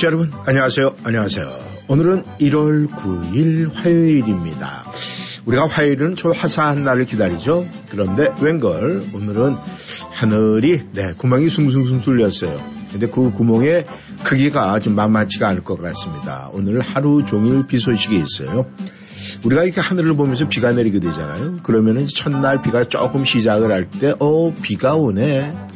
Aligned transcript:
청취자 0.00 0.06
여러분, 0.06 0.32
안녕하세요. 0.46 0.94
안녕하세요. 1.04 1.46
오늘은 1.88 2.22
1월 2.40 2.88
9일 2.88 3.72
화요일입니다. 3.72 4.84
우리가 5.44 5.68
화요일은 5.68 6.16
저 6.16 6.30
화사한 6.30 6.84
날을 6.84 7.04
기다리죠. 7.04 7.66
그런데 7.90 8.28
웬걸 8.40 9.02
오늘은 9.14 9.56
하늘이 10.10 10.84
네, 10.92 11.12
구멍이 11.16 11.50
숭숭숭 11.50 12.00
뚫렸어요. 12.00 12.58
근데 12.90 13.08
그 13.08 13.30
구멍의 13.30 13.84
크기가 14.24 14.78
좀 14.78 14.94
만만치가 14.94 15.48
않을 15.48 15.64
것 15.64 15.80
같습니다. 15.80 16.48
오늘 16.52 16.80
하루 16.80 17.24
종일 17.26 17.66
비 17.66 17.78
소식이 17.78 18.14
있어요. 18.14 18.66
우리가 19.44 19.64
이렇게 19.64 19.80
하늘을 19.80 20.16
보면서 20.16 20.48
비가 20.48 20.72
내리게 20.72 21.00
되잖아요. 21.00 21.58
그러면은 21.62 22.06
첫날 22.06 22.62
비가 22.62 22.84
조금 22.84 23.24
시작을 23.24 23.70
할 23.70 23.90
때, 23.90 24.14
어, 24.18 24.52
비가 24.62 24.94
오네. 24.94 25.69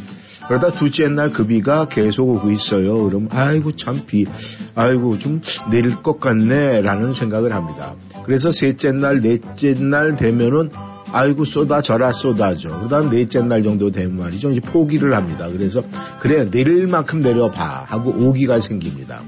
그러다 0.48 0.72
둘째 0.72 1.08
날그 1.08 1.46
비가 1.46 1.86
계속 1.86 2.28
오고 2.28 2.50
있어요. 2.50 3.04
그럼 3.04 3.28
아이고 3.30 3.76
참 3.76 4.02
비, 4.06 4.26
아이고 4.74 5.18
좀 5.18 5.40
내릴 5.70 5.96
것 6.02 6.20
같네라는 6.20 7.12
생각을 7.12 7.52
합니다. 7.52 7.94
그래서 8.24 8.52
셋째 8.52 8.92
날, 8.92 9.20
넷째 9.20 9.74
날 9.74 10.16
되면은 10.16 10.70
아이고 11.12 11.44
쏟아져라 11.44 12.12
쏟아져. 12.12 12.80
그다음 12.80 13.08
넷째 13.10 13.40
날 13.40 13.62
정도 13.62 13.90
되면 13.92 14.16
말이죠. 14.16 14.50
이제 14.50 14.60
포기를 14.60 15.14
합니다. 15.14 15.48
그래서 15.48 15.82
그래 16.18 16.50
내릴 16.50 16.88
만큼 16.88 17.20
내려봐 17.20 17.84
하고 17.86 18.10
오기가 18.10 18.60
생깁니다. 18.60 19.22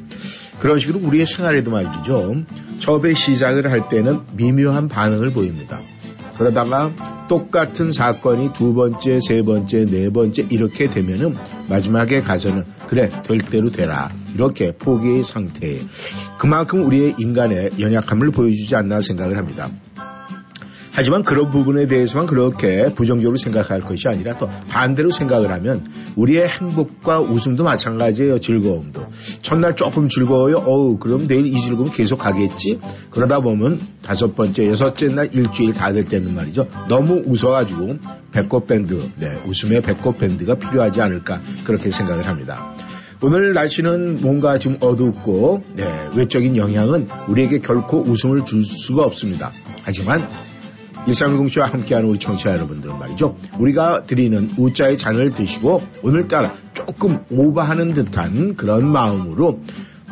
그런 0.58 0.80
식으로 0.80 1.06
우리의 1.06 1.26
생활에도 1.26 1.70
말이죠. 1.70 2.42
처음에 2.78 3.14
시작을 3.14 3.70
할 3.70 3.88
때는 3.88 4.20
미묘한 4.36 4.88
반응을 4.88 5.32
보입니다. 5.32 5.78
그러다가 6.36 6.90
똑같은 7.28 7.92
사건이 7.92 8.52
두 8.52 8.74
번째, 8.74 9.18
세 9.20 9.42
번째, 9.42 9.84
네 9.86 10.10
번째 10.10 10.46
이렇게 10.50 10.86
되면은 10.86 11.34
마지막에 11.68 12.20
가서는 12.20 12.64
그래 12.86 13.08
될 13.24 13.38
대로 13.38 13.70
되라 13.70 14.10
이렇게 14.34 14.72
포기의 14.72 15.24
상태에 15.24 15.80
그만큼 16.38 16.84
우리의 16.84 17.14
인간의 17.18 17.70
연약함을 17.80 18.30
보여주지 18.30 18.76
않나 18.76 19.00
생각을 19.00 19.36
합니다. 19.36 19.68
하지만 20.96 21.24
그런 21.24 21.50
부분에 21.50 21.88
대해서만 21.88 22.26
그렇게 22.26 22.94
부정적으로 22.94 23.36
생각할 23.36 23.80
것이 23.80 24.08
아니라 24.08 24.38
또 24.38 24.48
반대로 24.70 25.10
생각을 25.10 25.52
하면 25.52 25.84
우리의 26.16 26.48
행복과 26.48 27.20
웃음도 27.20 27.64
마찬가지예요. 27.64 28.40
즐거움도. 28.40 29.06
첫날 29.42 29.76
조금 29.76 30.08
즐거워요. 30.08 30.56
어우, 30.64 30.96
그럼 30.98 31.28
내일 31.28 31.44
이 31.44 31.60
즐거움 31.60 31.90
계속 31.90 32.16
가겠지? 32.16 32.80
그러다 33.10 33.40
보면 33.40 33.78
다섯 34.02 34.34
번째, 34.34 34.68
여섯째 34.68 35.08
날 35.08 35.28
일주일 35.34 35.74
다 35.74 35.92
될 35.92 36.08
때는 36.08 36.34
말이죠. 36.34 36.66
너무 36.88 37.22
웃어가지고 37.26 37.98
배꼽 38.32 38.66
밴드, 38.66 38.98
네, 39.16 39.38
웃음의 39.46 39.82
배꼽 39.82 40.18
밴드가 40.18 40.54
필요하지 40.54 41.02
않을까 41.02 41.42
그렇게 41.64 41.90
생각을 41.90 42.26
합니다. 42.26 42.74
오늘 43.20 43.52
날씨는 43.52 44.22
뭔가 44.22 44.58
좀 44.58 44.78
어둡고 44.80 45.62
네, 45.74 46.08
외적인 46.16 46.56
영향은 46.56 47.08
우리에게 47.28 47.58
결코 47.58 48.00
웃음을 48.00 48.46
줄 48.46 48.64
수가 48.64 49.04
없습니다. 49.04 49.52
하지만 49.82 50.26
1310쇼와 51.06 51.70
함께하는 51.70 52.08
우리 52.08 52.18
청취자 52.18 52.52
여러분들은 52.52 52.98
말이죠. 52.98 53.36
우리가 53.58 54.04
드리는 54.04 54.50
우자의 54.56 54.98
잔을 54.98 55.32
드시고 55.32 55.82
오늘따라 56.02 56.54
조금 56.74 57.18
오버하는 57.30 57.94
듯한 57.94 58.56
그런 58.56 58.86
마음으로 58.86 59.60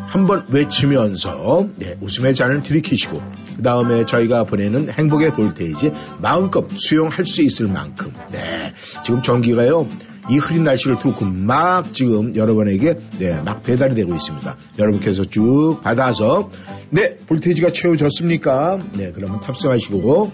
한번 0.06 0.44
외치면서 0.49 1.69
네, 1.77 1.97
웃음의 2.00 2.34
잔을 2.34 2.62
들이키시고 2.62 3.21
그 3.56 3.62
다음에 3.62 4.06
저희가 4.06 4.44
보내는 4.44 4.88
행복의 4.91 5.32
볼테이지 5.32 5.93
마음껏 6.21 6.69
수용할 6.71 7.26
수 7.26 7.43
있을 7.43 7.66
만큼 7.66 8.12
네, 8.31 8.72
지금 9.05 9.22
전기가요 9.22 9.88
이 10.31 10.38
흐린 10.38 10.65
날씨를 10.65 10.99
두고 11.00 11.26
막 11.26 11.93
지금 11.93 12.34
여러분에게 12.34 12.99
네, 13.19 13.41
막 13.44 13.62
배달이 13.62 13.94
되고 13.94 14.15
있습니다. 14.15 14.56
여러분께서 14.78 15.25
쭉 15.25 15.81
받아서 15.82 16.50
네 16.91 17.16
볼테이지가 17.26 17.72
채워졌습니까? 17.72 18.78
네 18.97 19.12
그러면 19.12 19.41
탑승하시고 19.41 20.32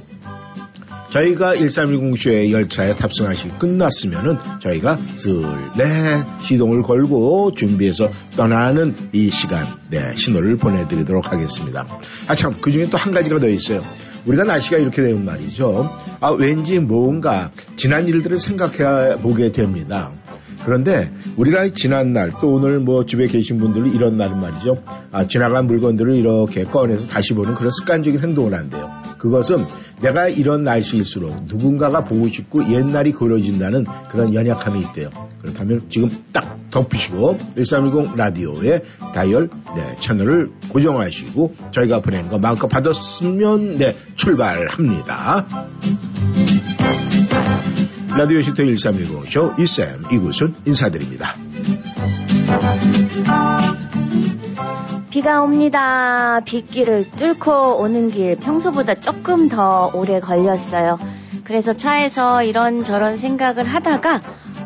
저희가 1.11 1.55
1310쇼의 1.55 2.51
열차에 2.53 2.95
탑승하시기 2.95 3.59
끝났으면은 3.59 4.39
저희가 4.61 4.99
슬네 5.17 6.23
시동을 6.41 6.83
걸고 6.83 7.53
준비해서 7.53 8.09
떠나는 8.37 8.95
이 9.13 9.31
시간 9.31 9.65
네 9.91 10.15
신호를 10.15 10.57
보내드리도록 10.57 11.33
하겠습니다. 11.33 11.85
아 12.29 12.35
참 12.35 12.53
그 12.61 12.71
중에 12.71 12.89
또 12.89 12.97
한 12.97 13.13
가지가 13.13 13.41
더 13.41 13.49
있어요. 13.49 13.83
우리가 14.27 14.45
날씨가 14.45 14.77
이렇게 14.79 15.03
되면 15.03 15.25
말이죠. 15.25 15.91
아 16.21 16.31
왠지 16.31 16.79
뭔가 16.79 17.51
지난 17.77 18.07
일들을 18.07 18.39
생각해 18.39 19.17
보게 19.23 19.51
됩니다. 19.51 20.13
그런데 20.65 21.11
우리가 21.37 21.71
지난날 21.73 22.31
또 22.41 22.51
오늘 22.53 22.79
뭐 22.81 23.07
집에 23.07 23.27
계신 23.27 23.57
분들은 23.59 23.95
이런 23.95 24.19
날은 24.19 24.39
말이죠. 24.39 24.83
아, 25.11 25.27
지나간 25.27 25.67
물건들을 25.67 26.15
이렇게 26.15 26.65
꺼내서 26.65 27.09
다시 27.09 27.33
보는 27.33 27.55
그런 27.55 27.71
습관적인 27.71 28.23
행동을 28.23 28.53
한대요. 28.55 28.91
그것은 29.21 29.67
내가 30.01 30.29
이런 30.29 30.65
날씨일수록 30.65 31.45
누군가가 31.45 32.05
보고 32.05 32.27
싶고 32.29 32.71
옛날이 32.71 33.13
그려진다는 33.13 33.85
그런 34.09 34.35
연약함이 34.35 34.81
있대요. 34.81 35.11
그렇다면 35.43 35.83
지금 35.91 36.11
딱 36.33 36.59
덮으시고 36.71 37.37
1310 37.57 38.17
라디오의 38.17 38.83
다이얼 39.15 39.51
네, 39.77 39.97
채널을 40.01 40.51
고정하시고 40.71 41.55
저희가 41.71 42.01
보내는 42.01 42.29
거 42.29 42.39
마음껏 42.39 42.67
받았으면 42.67 43.77
네, 43.79 43.95
출발합니다. 44.17 45.47
라디오 48.17 48.41
식토 48.41 48.63
1310쇼 48.65 49.59
이쌤 49.59 50.03
이구순 50.13 50.55
인사드립니다. 50.65 51.37
비가 55.11 55.43
옵니다. 55.43 56.39
빗길을 56.45 57.11
뚫고 57.11 57.81
오는 57.81 58.09
길 58.09 58.37
평소보다 58.37 58.95
조금 58.95 59.49
더 59.49 59.91
오래 59.93 60.21
걸렸어요. 60.21 60.99
그래서 61.43 61.73
차에서 61.73 62.45
이런저런 62.45 63.19
생각을 63.19 63.67
하다가 63.67 64.21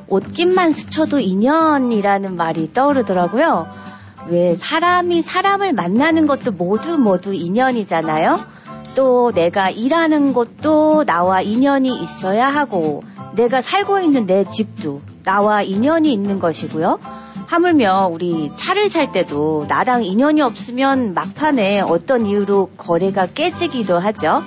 옷깃만 0.06 0.72
스쳐도 0.72 1.20
인연이라는 1.20 2.36
말이 2.36 2.74
떠오르더라고요. 2.74 3.66
왜 4.28 4.54
사람이 4.54 5.22
사람을 5.22 5.72
만나는 5.72 6.26
것도 6.26 6.52
모두 6.52 6.98
모두 6.98 7.32
인연이잖아요. 7.32 8.38
또 8.94 9.32
내가 9.34 9.70
일하는 9.70 10.34
곳도 10.34 11.04
나와 11.04 11.40
인연이 11.40 11.88
있어야 11.88 12.48
하고 12.48 13.02
내가 13.34 13.62
살고 13.62 14.00
있는 14.00 14.26
내 14.26 14.44
집도 14.44 15.00
나와 15.22 15.62
인연이 15.62 16.12
있는 16.12 16.38
것이고요. 16.38 16.98
하물며 17.46 18.08
우리 18.12 18.50
차를 18.56 18.88
살 18.88 19.12
때도 19.12 19.66
나랑 19.68 20.04
인연이 20.04 20.40
없으면 20.40 21.14
막판에 21.14 21.80
어떤 21.80 22.26
이유로 22.26 22.70
거래가 22.76 23.26
깨지기도 23.26 23.98
하죠. 23.98 24.42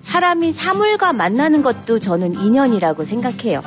사람이 0.00 0.52
사물과 0.52 1.12
만나는 1.12 1.62
것도 1.62 1.98
저는 1.98 2.34
인연이라고 2.34 3.04
생각해요. 3.04 3.60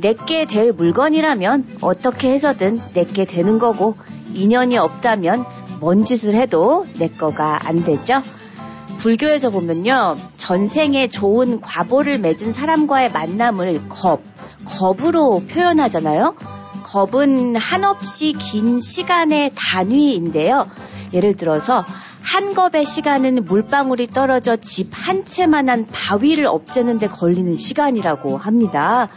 내게 0.00 0.44
될 0.44 0.72
물건이라면 0.72 1.78
어떻게 1.80 2.30
해서든 2.30 2.80
내게 2.94 3.24
되는 3.24 3.58
거고 3.58 3.96
인연이 4.32 4.78
없다면 4.78 5.44
뭔 5.80 6.04
짓을 6.04 6.34
해도 6.34 6.86
내 6.98 7.08
거가 7.08 7.66
안 7.66 7.84
되죠. 7.84 8.14
불교에서 8.98 9.48
보면요. 9.48 10.16
전생에 10.36 11.08
좋은 11.08 11.60
과보를 11.60 12.18
맺은 12.18 12.52
사람과의 12.52 13.12
만남을 13.12 13.88
겁, 13.88 14.20
겁으로 14.64 15.42
표현하잖아요. 15.48 16.57
겁은 16.88 17.56
한없이 17.56 18.32
긴 18.32 18.80
시간의 18.80 19.52
단위인데요. 19.54 20.66
예를 21.12 21.36
들어서 21.36 21.84
한 22.22 22.54
겁의 22.54 22.84
시간은 22.86 23.44
물방울이 23.44 24.08
떨어져 24.08 24.56
집 24.56 24.88
한 24.92 25.24
채만한 25.24 25.86
바위를 25.92 26.46
없애는데 26.46 27.08
걸리는 27.08 27.56
시간이라고 27.56 28.36
합니다. 28.38 29.08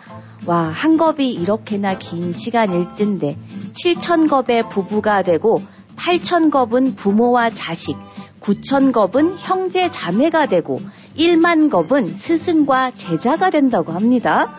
와, 0.45 0.63
한 0.63 0.97
겁이 0.97 1.31
이렇게나 1.31 1.97
긴 1.97 2.33
시간일진데 2.33 3.37
7천 3.73 4.29
겁의 4.29 4.69
부부가 4.69 5.21
되고 5.21 5.61
8천 5.95 6.51
겁은 6.51 6.95
부모와 6.95 7.51
자식, 7.51 7.95
9천 8.41 8.91
겁은 8.91 9.37
형제 9.37 9.89
자매가 9.89 10.47
되고 10.47 10.79
1만 11.17 11.69
겁은 11.69 12.13
스승과 12.13 12.91
제자가 12.91 13.49
된다고 13.49 13.91
합니다. 13.91 14.55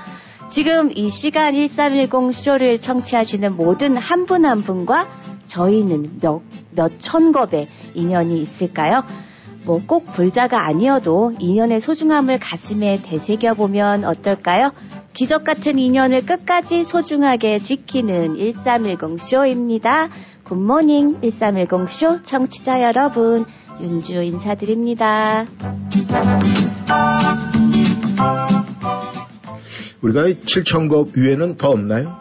지금 0.48 0.90
이 0.94 1.08
시간 1.08 1.54
1310 1.54 2.34
쇼를 2.34 2.80
청취하시는 2.80 3.56
모든 3.56 3.96
한분한 3.96 4.62
분과 4.62 5.08
저희는 5.46 6.18
몇, 6.20 6.42
몇천 6.70 7.32
겁의 7.32 7.68
인연이 7.94 8.40
있을까요? 8.40 9.04
뭐 9.64 9.80
꼭 9.86 10.06
불자가 10.06 10.66
아니어도 10.66 11.32
인연의 11.38 11.80
소중함을 11.80 12.38
가슴에 12.40 13.00
되새겨보면 13.02 14.04
어떨까요? 14.04 14.72
기적 15.12 15.44
같은 15.44 15.78
인연을 15.78 16.24
끝까지 16.24 16.84
소중하게 16.84 17.58
지키는 17.58 18.36
1310 18.36 19.20
쇼입니다. 19.20 20.08
굿모닝 20.44 21.20
1310쇼 21.20 22.24
청취자 22.24 22.82
여러분, 22.82 23.44
윤주 23.80 24.22
인사드립니다. 24.22 25.46
우리가 30.02 30.25
7천겁 30.25 31.16
위에는 31.16 31.56
더 31.56 31.70
없나요? 31.70 32.20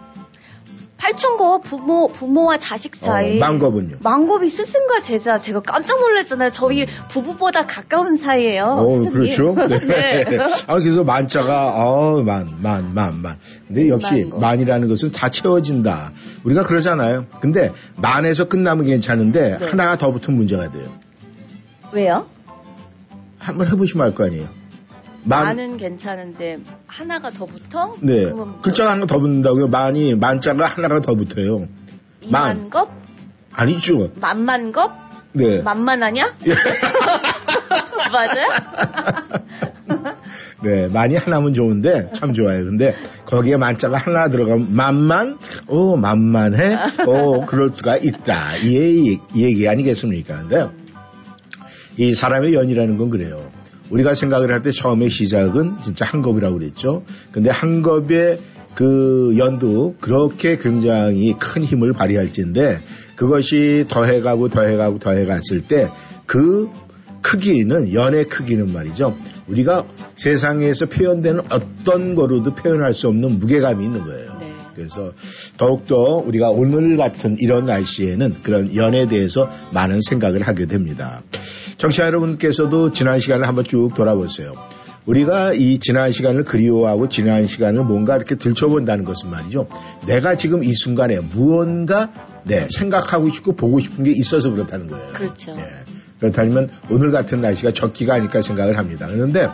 8천거 0.98 1.63
부모 1.63 2.07
부모와 2.10 2.57
자식 2.60 2.95
사이. 2.95 3.38
어, 3.38 3.39
망겁은요? 3.39 3.98
망겁이 4.04 4.48
스승과 4.48 5.01
제자 5.01 5.39
제가 5.39 5.62
깜짝 5.62 6.00
놀랐잖아요. 6.00 6.51
저희 6.51 6.86
부부보다 7.10 7.66
가까운 7.66 8.18
사이예요. 8.18 8.63
어, 8.66 9.10
그렇죠. 9.10 9.56
네. 9.68 10.24
네. 10.24 10.38
아, 10.68 10.75
그래서 10.78 11.04
만자가, 11.04 11.74
어, 11.75 12.22
만, 12.22 12.48
만, 12.62 12.94
만, 12.94 13.19
만. 13.19 13.36
근데 13.68 13.89
역시 13.89 14.22
만거. 14.25 14.38
만이라는 14.38 14.88
것은 14.88 15.12
다 15.12 15.28
채워진다. 15.30 16.12
우리가 16.44 16.62
그러잖아요. 16.63 17.25
근데 17.42 17.74
만에서 17.95 18.45
끝나면 18.48 18.86
괜찮은데 18.86 19.57
네. 19.57 19.66
하나가 19.66 19.98
더 19.98 20.12
붙으면 20.12 20.38
문제가 20.38 20.69
돼요. 20.69 20.86
왜요? 21.94 22.28
한번 23.39 23.72
해보시면 23.72 24.06
알 24.06 24.13
거 24.13 24.25
아니에요. 24.25 24.48
만, 25.23 25.45
만은 25.45 25.77
괜찮은데 25.77 26.59
하나가 26.88 27.29
더 27.29 27.45
붙어? 27.45 27.95
네. 28.01 28.25
뭐 28.27 28.59
글자가 28.62 28.91
하나 28.91 29.06
더 29.06 29.19
붙는다고요. 29.19 29.68
만이, 29.68 30.15
만자가 30.15 30.65
하나가 30.65 31.00
더 31.01 31.15
붙어요. 31.15 31.68
만. 32.29 32.57
이만겁? 32.57 32.91
아니죠. 33.53 34.12
만만겁? 34.19 34.91
네. 35.33 35.62
만만하냐? 35.62 36.35
맞아요? 38.12 38.47
네, 40.63 40.88
많이 40.89 41.15
하나면 41.15 41.53
좋은데 41.53 42.12
참 42.13 42.33
좋아요. 42.33 42.63
근데 42.65 42.95
거기에 43.25 43.57
만자가 43.57 43.97
하나 43.97 44.29
들어가면 44.29 44.68
만만, 44.69 45.39
오 45.68 45.97
만만해, 45.97 46.77
오 47.07 47.45
그럴 47.45 47.71
수가 47.73 47.97
있다. 47.97 48.57
이 48.57 48.75
얘기, 48.75 49.19
이 49.33 49.44
얘기 49.44 49.68
아니겠습니까? 49.68 50.47
근데 50.47 50.69
이 51.97 52.13
사람의 52.13 52.53
연이라는 52.53 52.97
건 52.97 53.09
그래요. 53.09 53.50
우리가 53.92 54.14
생각을 54.16 54.52
할 54.52 54.62
때 54.62 54.72
처음에 54.72 55.10
시작은 55.10 55.78
진짜 55.84 56.06
한 56.06 56.22
겁이라고 56.22 56.58
그랬죠. 56.58 57.04
근데 57.32 57.50
한 57.50 57.82
겁의 57.82 58.40
그 58.76 59.36
연도 59.38 59.96
그렇게 60.00 60.58
굉장히 60.58 61.36
큰 61.38 61.64
힘을 61.64 61.94
발휘할지인데 61.94 62.80
그것이 63.16 63.86
더해가고 63.90 64.50
더해가고 64.50 65.00
더해갔을 65.00 65.62
때 65.62 65.90
그 66.32 66.70
크기는 67.22 67.94
연의 67.94 68.30
크기는 68.30 68.72
말이죠. 68.72 69.18
우리가 69.48 69.86
세상에서 70.16 70.86
표현되는 70.86 71.42
어떤 71.50 72.16
거로도 72.16 72.56
표현할 72.56 72.94
수 72.94 73.10
없는 73.10 73.38
무게감이 73.38 73.84
있는 73.84 74.06
거예요. 74.06 74.38
네. 74.40 74.54
그래서 74.74 75.12
더욱더 75.58 75.96
우리가 76.26 76.52
오늘 76.52 76.96
같은 76.96 77.36
이런 77.42 77.66
날씨에는 77.66 78.36
그런 78.44 78.74
연에 78.78 79.08
대해서 79.08 79.52
많은 79.74 80.00
생각을 80.00 80.44
하게 80.44 80.68
됩니다. 80.68 81.22
청취자 81.81 82.06
여러분께서도 82.06 82.92
지난 82.92 83.19
시간을 83.19 83.48
한번 83.48 83.66
쭉 83.66 83.89
돌아보세요. 83.95 84.54
우리가 85.07 85.54
이 85.54 85.80
지난 85.80 86.12
시간을 86.12 86.44
그리워하고 86.44 87.10
지난 87.10 87.48
시간을 87.48 87.86
뭔가 87.86 88.16
이렇게 88.16 88.36
들춰본다는 88.36 89.04
것은 89.04 89.31
말이죠. 89.31 89.68
내가 90.06 90.36
지금 90.36 90.63
이 90.63 90.75
순간에 90.75 91.19
무언가 91.19 92.12
네, 92.44 92.68
생각하고 92.69 93.31
싶고 93.31 93.56
보고 93.56 93.80
싶은 93.80 94.04
게 94.04 94.12
있어서 94.12 94.51
그렇다는 94.51 94.86
거예요. 94.86 95.07
그렇죠. 95.12 95.56
예. 95.57 95.66
그렇다면 96.19 96.69
오늘 96.92 97.10
같은 97.10 97.42
날씨가 97.42 97.72
적기가 97.72 98.13
아닐까 98.13 98.42
생각을 98.42 98.78
합니다. 98.78 99.07
그런데 99.10 99.50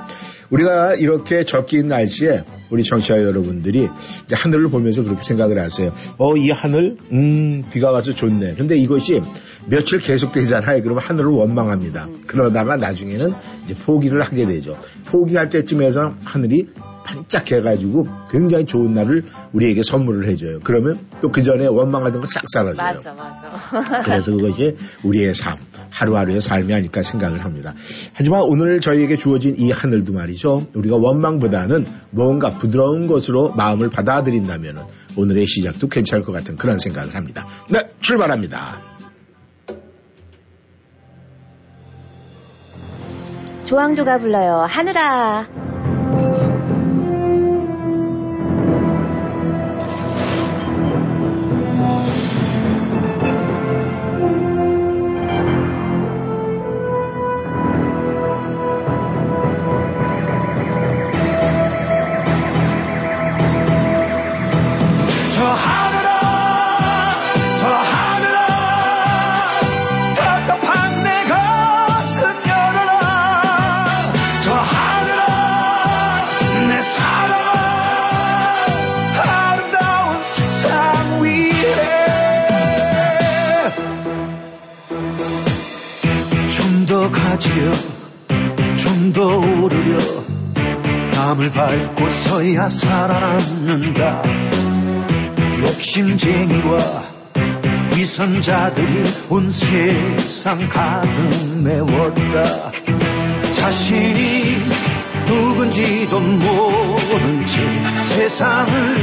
우리가 0.50 0.95
이렇게 0.95 1.45
적기인 1.45 1.88
날씨에 1.88 2.44
우리 2.69 2.83
청취자 2.83 3.24
여러분들이 3.24 3.88
이제 4.25 4.35
하늘을 4.35 4.69
보면서 4.69 5.01
그렇게 5.01 5.21
생각을 5.21 5.59
하세요. 5.59 5.94
어, 6.18 6.35
이 6.35 6.51
하늘, 6.51 6.97
음, 7.13 7.63
비가 7.71 7.91
와서 7.91 8.13
좋네. 8.13 8.56
근데 8.56 8.77
이것이 8.77 9.21
며칠 9.69 9.99
계속되잖아요. 9.99 10.81
그러면 10.81 11.03
하늘을 11.03 11.29
원망합니다. 11.29 12.07
그러다가 12.25 12.77
나중에는 12.77 13.33
이제 13.63 13.73
포기를 13.75 14.21
하게 14.21 14.45
되죠. 14.45 14.77
포기할 15.07 15.49
때쯤에서 15.49 16.15
하늘이 16.23 16.67
반짝해가지고 17.03 18.07
굉장히 18.29 18.65
좋은 18.65 18.93
날을 18.93 19.23
우리에게 19.53 19.81
선물을 19.81 20.27
해줘요. 20.29 20.59
그러면 20.63 20.99
또 21.21 21.29
그 21.31 21.41
전에 21.41 21.65
원망하던 21.65 22.19
거 22.19 22.27
싹 22.27 22.43
사라져요. 22.51 22.95
맞아, 22.95 23.13
맞아. 23.13 24.01
그래서 24.03 24.31
그것이 24.31 24.75
우리의 25.03 25.33
삶, 25.33 25.57
하루하루의 25.89 26.41
삶이 26.41 26.73
아닐까 26.73 27.01
생각을 27.01 27.45
합니다. 27.45 27.73
하지만 28.13 28.41
오늘 28.41 28.81
저희에게 28.81 29.15
주어진 29.17 29.55
이 29.57 29.71
하늘도 29.71 30.11
말이죠. 30.11 30.67
우리가 30.73 30.97
원망보다는 30.97 31.85
뭔가 32.11 32.57
부드러운 32.57 33.07
것으로 33.07 33.53
마음을 33.53 33.89
받아들인다면 33.89 34.77
오늘의 35.15 35.45
시작도 35.47 35.87
괜찮을 35.87 36.23
것 36.25 36.33
같은 36.33 36.57
그런 36.57 36.77
생각을 36.77 37.15
합니다. 37.15 37.47
네, 37.69 37.89
출발합니다. 38.01 38.96
조항조가 43.67 44.19
불러요. 44.19 44.65
하늘아. 44.69 45.66
위선자들이 98.27 99.03
온 99.29 99.48
세상 99.50 100.67
가득 100.67 101.13
메웠다. 101.63 102.72
자신이 103.53 104.57
누군지도 105.27 106.19
모른 106.19 107.46
채 107.46 107.62
세상을 108.01 108.97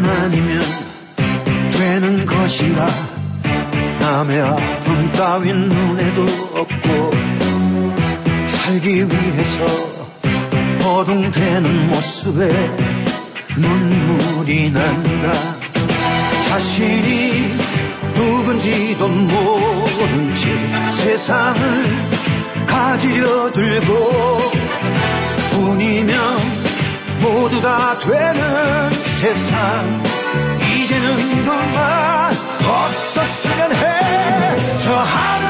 나만 0.00 0.10
아니면 0.10 0.60
되는 1.72 2.24
것인가? 2.24 2.86
남의 4.00 4.40
아픔 4.40 5.12
따윈 5.12 5.68
눈에도 5.68 6.22
없고 6.54 7.10
살기 8.46 9.06
위해서 9.06 9.64
허둥대는 10.82 11.88
모습에 11.88 12.76
눈물이 13.56 14.70
난다. 14.70 15.30
자신이 16.48 17.54
누군지도 18.14 19.08
모른 19.08 20.34
채 20.34 20.90
세상을 20.90 21.60
가지려 22.66 23.52
들고 23.52 24.38
뿐이면 25.52 26.20
모두 27.20 27.60
다 27.60 27.98
되는 27.98 28.99
세상 29.20 30.02
이제는 30.56 31.44
너만 31.44 32.32
없었으면 32.64 33.74
해. 33.74 34.56
저 34.78 34.94
하늘 34.94 35.49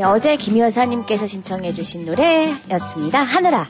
예, 0.00 0.04
어제 0.04 0.36
김 0.36 0.56
여사님께서 0.58 1.26
신청해 1.26 1.72
주신 1.72 2.06
노래였습니다. 2.06 3.22
하늘아. 3.22 3.68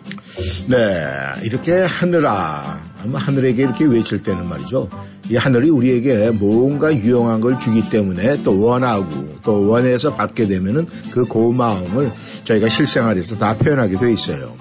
네, 0.68 1.42
이렇게 1.42 1.72
하늘아, 1.82 2.78
아마 3.02 3.18
하늘에게 3.18 3.62
이렇게 3.62 3.84
외칠 3.84 4.22
때는 4.22 4.48
말이죠. 4.48 4.88
이 5.28 5.34
하늘이 5.34 5.70
우리에게 5.70 6.30
뭔가 6.30 6.94
유용한 6.94 7.40
걸 7.40 7.58
주기 7.58 7.80
때문에 7.90 8.44
또 8.44 8.60
원하고 8.60 9.38
또 9.42 9.68
원해서 9.68 10.14
받게 10.14 10.46
되면은 10.46 10.86
그 11.10 11.24
고마움을 11.24 12.12
저희가 12.44 12.68
실생활에서 12.68 13.36
다 13.38 13.56
표현하게 13.56 13.98
돼 13.98 14.12
있어요. 14.12 14.54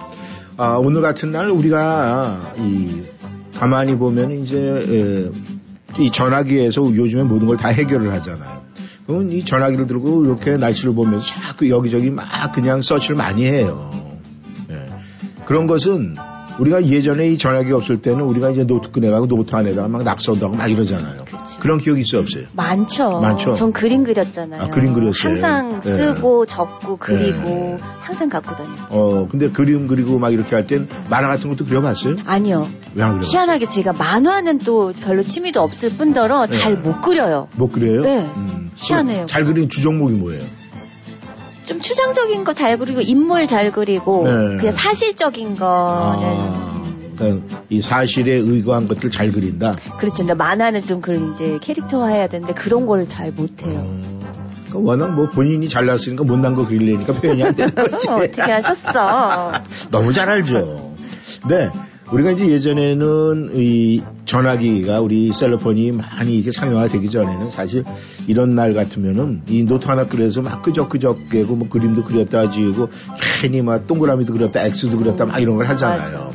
아, 0.56 0.74
오늘 0.76 1.02
같은 1.02 1.30
날 1.30 1.46
우리가 1.50 2.52
이 2.56 3.00
가만히 3.56 3.94
보면 3.96 4.32
이제 4.32 4.58
에, 4.58 6.02
이 6.02 6.10
전화기에서 6.10 6.82
요즘에 6.96 7.22
모든 7.22 7.46
걸 7.46 7.56
다 7.56 7.68
해결을 7.68 8.12
하잖아요. 8.14 8.59
이 9.30 9.44
전화기를 9.44 9.86
들고 9.86 10.24
이렇게 10.24 10.56
날씨를 10.56 10.94
보면서 10.94 11.26
자꾸 11.26 11.68
여기저기 11.68 12.10
막 12.10 12.26
그냥 12.52 12.82
서치를 12.82 13.16
많이 13.16 13.44
해요. 13.44 13.90
예. 14.70 14.86
그런 15.44 15.66
것은 15.66 16.14
우리가 16.58 16.84
예전에 16.86 17.28
이 17.28 17.38
전화기 17.38 17.72
없을 17.72 18.02
때는 18.02 18.22
우리가 18.22 18.50
이제 18.50 18.64
노트 18.64 18.90
꺼내가고 18.90 19.26
노트 19.26 19.54
안에다가 19.54 19.88
막 19.88 20.02
낙서도 20.02 20.44
하고 20.46 20.56
막 20.56 20.70
이러잖아요. 20.70 21.24
그쵸. 21.24 21.38
그런 21.60 21.78
기억이 21.78 22.00
있어 22.00 22.18
없어요? 22.18 22.44
많죠. 22.54 23.20
많죠. 23.20 23.54
전 23.54 23.72
그림 23.72 24.04
그렸잖아요. 24.04 24.62
아, 24.62 24.68
그림 24.68 24.92
그렸어요. 24.92 25.32
항상 25.32 25.80
네. 25.80 25.96
쓰고 25.96 26.46
적고 26.46 26.96
그리고 26.96 27.42
네. 27.44 27.76
항상 28.00 28.28
갖고 28.28 28.54
다녔죠. 28.54 28.84
어, 28.90 29.28
근데 29.30 29.50
그림 29.50 29.86
그리고 29.86 30.18
막 30.18 30.32
이렇게 30.32 30.54
할 30.54 30.66
땐 30.66 30.86
만화 31.08 31.28
같은 31.28 31.48
것도 31.50 31.64
그려봤어요? 31.64 32.16
아니요. 32.26 32.66
왜 32.94 33.02
안 33.02 33.12
그려봤어요? 33.12 33.30
희한하게 33.32 33.66
제가 33.66 33.92
만화는 33.92 34.58
또 34.58 34.92
별로 35.00 35.22
취미도 35.22 35.60
없을 35.60 35.88
뿐더러 35.90 36.46
네. 36.46 36.58
잘못 36.58 37.00
그려요. 37.00 37.48
못 37.56 37.72
그려요? 37.72 38.02
네. 38.02 38.18
음, 38.36 38.70
희한해요. 38.76 39.26
잘 39.26 39.44
그리는 39.44 39.68
주종목이 39.68 40.14
뭐예요? 40.14 40.42
좀 41.70 41.78
추상적인 41.80 42.42
거 42.42 42.52
잘 42.52 42.76
그리고 42.78 43.00
인물 43.00 43.46
잘 43.46 43.70
그리고 43.70 44.24
네. 44.24 44.56
그냥 44.58 44.72
사실적인 44.72 45.54
거는 45.56 45.68
아, 45.68 46.82
그러니까 47.16 47.46
이 47.68 47.80
사실에 47.80 48.32
의거한 48.32 48.88
것들 48.88 49.08
잘 49.12 49.30
그린다? 49.30 49.76
그렇죠. 49.98 50.16
근데 50.18 50.34
만화는 50.34 50.82
좀 50.84 51.00
그 51.00 51.30
이제 51.32 51.58
캐릭터화해야 51.62 52.26
되는데 52.26 52.54
그런 52.54 52.86
걸 52.86 53.06
잘 53.06 53.30
못해요. 53.30 53.78
어, 53.78 54.00
그러니까 54.68 54.78
워낙 54.90 55.14
뭐 55.14 55.28
본인이 55.30 55.68
잘났으니까 55.68 56.24
못난 56.24 56.54
거 56.56 56.66
그리려니까 56.66 57.12
표현이 57.12 57.44
안 57.44 57.54
되는 57.54 57.72
거지. 57.76 58.08
어떻게 58.10 58.42
하셨어? 58.42 59.52
너무 59.92 60.12
잘 60.12 60.28
알죠. 60.28 60.92
네. 61.48 61.70
우리가 62.12 62.32
이제 62.32 62.50
예전에는 62.50 63.50
이 63.54 64.02
전화기가 64.24 65.00
우리 65.00 65.32
cellphone이 65.32 65.92
많이 65.92 66.34
이렇게 66.34 66.50
상용화 66.50 66.88
되기 66.88 67.08
전에는 67.08 67.50
사실 67.50 67.84
이런 68.26 68.50
날 68.50 68.74
같으면은 68.74 69.42
이 69.48 69.64
노트 69.64 69.86
하나 69.86 70.06
그려서 70.06 70.42
막 70.42 70.62
끄적끄적 70.62 71.30
대고 71.30 71.54
뭐 71.54 71.68
그림도 71.68 72.04
그렸다 72.04 72.50
지우고 72.50 72.88
괜히 73.40 73.62
막 73.62 73.86
동그라미도 73.86 74.32
그렸다 74.32 74.64
X도 74.64 74.98
그렸다 74.98 75.26
막 75.26 75.40
이런 75.40 75.56
걸 75.56 75.66
하잖아요. 75.66 76.34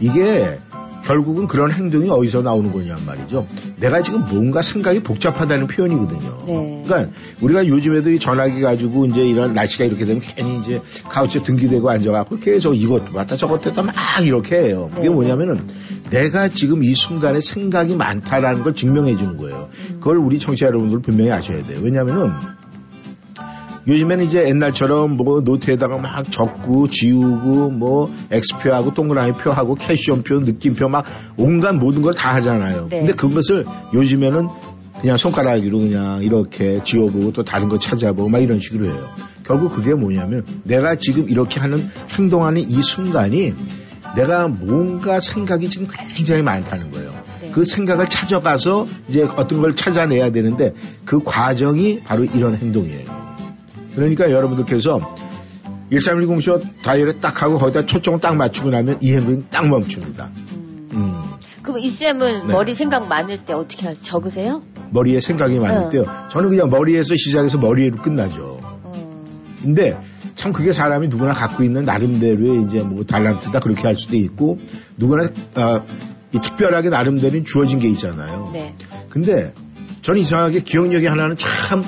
이게 0.00 0.58
결국은 1.04 1.46
그런 1.46 1.70
행동이 1.70 2.08
어디서 2.08 2.42
나오는 2.42 2.70
거냐 2.70 2.96
말이죠. 3.06 3.46
내가 3.78 4.02
지금 4.02 4.24
뭔가 4.30 4.62
생각이 4.62 5.00
복잡하다는 5.00 5.66
표현이거든요. 5.66 6.42
네. 6.46 6.82
그러니까 6.84 7.12
우리가 7.40 7.66
요즘 7.66 7.96
애들이 7.96 8.18
전화기 8.18 8.60
가지고 8.60 9.06
이제 9.06 9.20
이런 9.20 9.54
날씨가 9.54 9.84
이렇게 9.84 10.04
되면 10.04 10.22
괜히 10.22 10.60
이제 10.60 10.80
카우치에 11.08 11.42
등기대고 11.42 11.90
앉아갖고 11.90 12.38
계속 12.38 12.74
이것도 12.74 13.14
왔다 13.14 13.36
저것도 13.36 13.70
했다 13.70 13.82
막 13.82 13.94
이렇게 14.22 14.56
해요. 14.56 14.88
그게 14.94 15.08
네. 15.08 15.14
뭐냐면은 15.14 15.60
내가 16.10 16.48
지금 16.48 16.82
이 16.84 16.94
순간에 16.94 17.40
생각이 17.40 17.96
많다라는 17.96 18.62
걸 18.62 18.74
증명해 18.74 19.16
주는 19.16 19.36
거예요. 19.36 19.68
그걸 19.94 20.18
우리 20.18 20.38
청취자 20.38 20.66
여러분들 20.66 21.00
분명히 21.00 21.32
아셔야 21.32 21.62
돼요. 21.62 21.80
왜냐면은 21.82 22.30
요즘에는 23.86 24.24
이제 24.24 24.44
옛날처럼 24.46 25.16
뭐 25.16 25.40
노트에다가 25.40 25.98
막 25.98 26.30
적고 26.30 26.88
지우고 26.88 27.70
뭐 27.70 28.12
X표하고 28.30 28.94
동그라미 28.94 29.32
표하고 29.32 29.74
캐시온표, 29.74 30.40
느낌표 30.40 30.88
막 30.88 31.04
온갖 31.36 31.72
모든 31.74 32.02
걸 32.02 32.12
다 32.14 32.34
하잖아요. 32.34 32.86
네. 32.90 32.98
근데 32.98 33.12
그것을 33.14 33.64
요즘에는 33.94 34.48
그냥 35.00 35.16
손가락으로 35.16 35.78
그냥 35.78 36.22
이렇게 36.22 36.80
지워보고 36.84 37.32
또 37.32 37.42
다른 37.42 37.68
거 37.68 37.78
찾아보고 37.78 38.28
막 38.28 38.38
이런 38.38 38.60
식으로 38.60 38.84
해요. 38.86 39.08
결국 39.44 39.74
그게 39.74 39.94
뭐냐면 39.94 40.44
내가 40.62 40.94
지금 40.94 41.28
이렇게 41.28 41.58
하는 41.58 41.88
행동하는 42.10 42.60
이 42.60 42.80
순간이 42.82 43.54
내가 44.14 44.46
뭔가 44.46 45.18
생각이 45.18 45.68
지금 45.70 45.88
굉장히 45.90 46.42
많다는 46.42 46.92
거예요. 46.92 47.12
네. 47.40 47.50
그 47.50 47.64
생각을 47.64 48.08
찾아가서 48.08 48.86
이제 49.08 49.22
어떤 49.36 49.60
걸 49.62 49.74
찾아내야 49.74 50.30
되는데 50.30 50.74
그 51.04 51.20
과정이 51.24 52.00
바로 52.04 52.24
이런 52.24 52.54
행동이에요. 52.56 53.31
그러니까 53.94 54.30
여러분들께서 54.30 55.00
1310쇼 55.90 56.82
다이어리 56.82 57.20
딱 57.20 57.42
하고 57.42 57.58
거기다 57.58 57.86
초점을 57.86 58.20
딱 58.20 58.36
맞추고 58.36 58.70
나면 58.70 58.98
이 59.00 59.12
행동이 59.12 59.44
딱 59.50 59.68
멈춥니다. 59.68 60.30
음. 60.52 60.88
음, 60.92 61.22
그럼 61.62 61.78
이 61.78 61.88
쌤은 61.88 62.46
네. 62.48 62.52
머리 62.52 62.74
생각 62.74 63.08
많을 63.08 63.44
때 63.44 63.52
어떻게 63.52 63.86
하세요? 63.86 64.02
적으세요? 64.02 64.62
머리에 64.90 65.20
생각이 65.20 65.58
많을 65.58 65.84
어. 65.84 65.88
때요. 65.88 66.04
저는 66.30 66.50
그냥 66.50 66.70
머리에서 66.70 67.14
시작해서 67.16 67.58
머리로 67.58 67.96
끝나죠. 67.98 68.60
음. 68.86 69.24
근데 69.62 69.98
참 70.34 70.52
그게 70.52 70.72
사람이 70.72 71.08
누구나 71.08 71.32
갖고 71.32 71.62
있는 71.62 71.84
나름대로의 71.84 72.62
이제 72.62 72.82
뭐 72.82 73.04
달란트다 73.04 73.60
그렇게 73.60 73.82
할 73.82 73.94
수도 73.94 74.16
있고 74.16 74.58
누구나 74.96 75.28
아, 75.54 75.82
이 76.34 76.38
특별하게 76.40 76.88
나름대로 76.88 77.42
주어진 77.44 77.78
게 77.78 77.88
있잖아요. 77.88 78.50
네. 78.52 78.74
근데 79.08 79.52
저는 80.00 80.20
이상하게 80.20 80.60
기억력이 80.60 81.06
하나는 81.06 81.36
참 81.36 81.82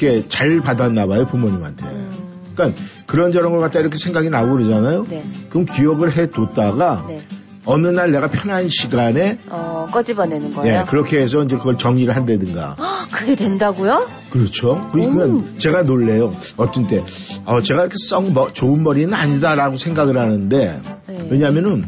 이렇게 0.00 0.28
잘 0.28 0.60
받았나 0.60 1.06
봐요 1.06 1.26
부모님한테. 1.26 1.84
음. 1.84 2.10
그러니까 2.54 2.80
그런 3.06 3.32
저런 3.32 3.52
걸 3.52 3.60
갖다 3.60 3.80
이렇게 3.80 3.96
생각이 3.96 4.30
나고 4.30 4.54
그러잖아요. 4.54 5.06
네. 5.08 5.24
그럼 5.48 5.66
기억을 5.66 6.16
해뒀다가 6.16 7.04
네. 7.08 7.20
어느 7.66 7.86
날 7.88 8.10
내가 8.10 8.28
편한 8.28 8.68
시간에 8.68 9.38
어, 9.48 9.86
꺼집어내는 9.92 10.52
거예요? 10.52 10.80
예, 10.80 10.84
그렇게 10.88 11.18
해서 11.20 11.42
이제 11.44 11.56
그걸 11.56 11.76
정리를 11.76 12.14
한다든가. 12.14 12.76
헉, 12.78 13.08
그게 13.12 13.36
된다고요? 13.36 14.08
그렇죠. 14.30 14.88
그러니까 14.92 15.58
제가 15.58 15.82
놀래요. 15.82 16.32
어떤 16.56 16.86
때, 16.86 17.04
어, 17.44 17.60
제가 17.60 17.80
이렇게 17.82 17.96
썩 17.98 18.32
뭐, 18.32 18.52
좋은 18.52 18.82
머리는 18.82 19.12
아니다라고 19.12 19.76
생각을 19.76 20.18
하는데, 20.18 20.80
네. 21.06 21.28
왜냐면은, 21.30 21.84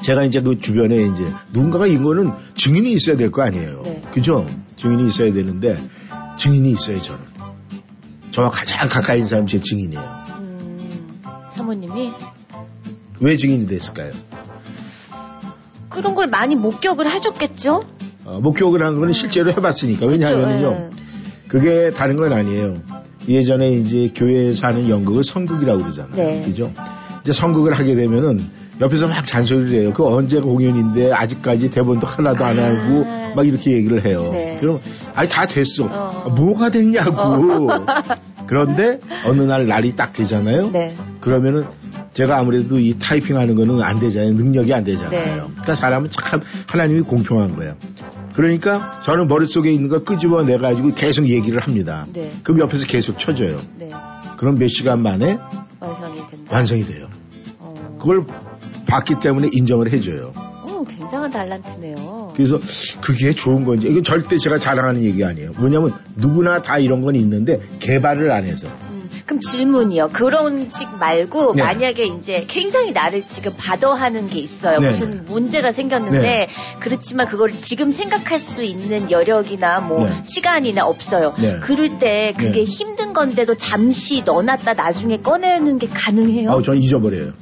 제가 0.00 0.24
이제 0.24 0.40
그 0.40 0.58
주변에 0.58 0.96
이제 0.96 1.24
누군가가 1.52 1.86
이거는 1.86 2.32
증인이 2.54 2.90
있어야 2.92 3.16
될 3.16 3.30
거 3.30 3.42
아니에요. 3.42 3.82
네. 3.84 4.02
그죠? 4.12 4.46
증인이 4.76 5.06
있어야 5.06 5.32
되는데 5.32 5.76
증인이 6.42 6.72
있어요, 6.72 7.00
저는. 7.00 7.20
저와 8.32 8.50
가장 8.50 8.88
가까이 8.88 9.18
있는 9.18 9.28
사람이 9.28 9.46
제 9.48 9.60
증인이에요. 9.60 10.24
음, 10.40 11.22
사모님이 11.52 12.10
왜 13.20 13.36
증인이 13.36 13.68
됐을까요? 13.68 14.10
그런 15.88 16.16
걸 16.16 16.26
많이 16.26 16.56
목격을 16.56 17.06
하셨겠죠? 17.06 17.84
어, 18.24 18.40
목격을 18.40 18.82
한 18.82 18.98
거는 18.98 19.12
실제로 19.12 19.52
해봤으니까. 19.52 20.06
왜냐하면요. 20.06 20.66
예. 20.66 20.90
그게 21.46 21.92
다른 21.92 22.16
건 22.16 22.32
아니에요. 22.32 22.78
예전에 23.28 23.70
이제 23.70 24.10
교회에서 24.12 24.66
하는 24.66 24.88
연극을 24.88 25.22
성극이라고 25.22 25.80
그러잖아요. 25.80 26.16
네. 26.16 26.40
그죠? 26.40 26.72
이제 27.20 27.32
성극을 27.32 27.78
하게 27.78 27.94
되면은 27.94 28.50
옆에서 28.80 29.06
막 29.08 29.24
잔소리를 29.24 29.80
해요. 29.80 29.92
그 29.94 30.06
언제 30.06 30.40
공연인데 30.40 31.12
아직까지 31.12 31.70
대본도 31.70 32.06
하나도 32.06 32.44
안 32.44 32.58
아. 32.58 32.68
하고 32.68 33.04
막 33.34 33.46
이렇게 33.46 33.72
얘기를 33.72 34.04
해요. 34.04 34.30
네. 34.32 34.56
그럼 34.60 34.80
아니 35.14 35.28
다 35.28 35.46
됐어. 35.46 35.84
어. 35.84 36.30
뭐가 36.30 36.70
됐냐고. 36.70 37.68
그런데 38.46 38.98
어느 39.24 39.42
날 39.42 39.66
날이 39.66 39.94
딱 39.94 40.12
되잖아요. 40.12 40.70
네. 40.72 40.94
그러면은 41.20 41.64
제가 42.12 42.38
아무래도 42.38 42.78
이 42.78 42.98
타이핑하는 42.98 43.54
거는 43.54 43.80
안 43.80 43.98
되잖아요. 43.98 44.32
능력이 44.34 44.74
안 44.74 44.84
되잖아요. 44.84 45.20
네. 45.20 45.34
그러니까 45.34 45.74
사람은 45.74 46.10
참 46.10 46.40
하나님이 46.66 47.00
공평한 47.02 47.56
거예요. 47.56 47.76
그러니까 48.34 49.00
저는 49.04 49.28
머릿속에 49.28 49.72
있는 49.72 49.88
거 49.88 50.04
끄집어 50.04 50.42
내 50.42 50.56
가지고 50.56 50.92
계속 50.94 51.28
얘기를 51.28 51.60
합니다. 51.60 52.06
네. 52.12 52.32
그럼 52.42 52.60
옆에서 52.60 52.86
계속 52.86 53.18
쳐줘요. 53.18 53.58
네. 53.78 53.90
그럼 54.36 54.58
몇 54.58 54.68
시간 54.68 55.02
만에 55.02 55.38
완성이 55.80 56.16
된다. 56.28 56.54
완성이 56.54 56.84
돼요. 56.84 57.08
어, 57.58 57.96
그걸 57.98 58.24
봤기 58.92 59.14
때문에 59.22 59.48
인정을 59.52 59.90
해줘요. 59.90 60.32
어, 60.34 60.84
굉장한 60.86 61.30
달란트네요. 61.30 62.32
그래서 62.36 62.58
그게 63.00 63.32
좋은 63.32 63.64
건지 63.64 63.88
이건 63.88 64.04
절대 64.04 64.36
제가 64.36 64.58
자랑하는 64.58 65.02
얘기 65.02 65.24
아니에요. 65.24 65.52
뭐냐면 65.56 65.94
누구나 66.14 66.60
다 66.60 66.78
이런 66.78 67.00
건 67.00 67.16
있는데 67.16 67.58
개발을 67.80 68.30
안 68.30 68.46
해서 68.46 68.68
음, 68.90 69.08
그럼 69.24 69.40
질문이요. 69.40 70.08
그런 70.12 70.68
식 70.68 70.88
말고 70.98 71.54
네. 71.54 71.62
만약에 71.62 72.04
이제 72.04 72.44
굉장히 72.48 72.92
나를 72.92 73.24
지금 73.24 73.52
받아하는 73.56 74.26
게 74.26 74.38
있어요. 74.40 74.78
네, 74.78 74.88
무슨 74.88 75.10
네. 75.10 75.16
문제가 75.26 75.72
생겼는데 75.72 76.20
네. 76.20 76.48
그렇지만 76.80 77.28
그걸 77.28 77.50
지금 77.50 77.92
생각할 77.92 78.38
수 78.38 78.62
있는 78.62 79.10
여력이나 79.10 79.80
뭐 79.80 80.04
네. 80.04 80.22
시간이나 80.24 80.84
없어요. 80.84 81.32
네. 81.40 81.60
그럴 81.60 81.98
때 81.98 82.34
그게 82.36 82.60
네. 82.60 82.64
힘든 82.64 83.14
건데도 83.14 83.54
잠시 83.54 84.22
넣어놨다 84.22 84.74
나중에 84.74 85.16
꺼내는 85.16 85.78
게 85.78 85.86
가능해요? 85.86 86.50
아, 86.50 86.60
저는 86.60 86.82
잊어버려요. 86.82 87.32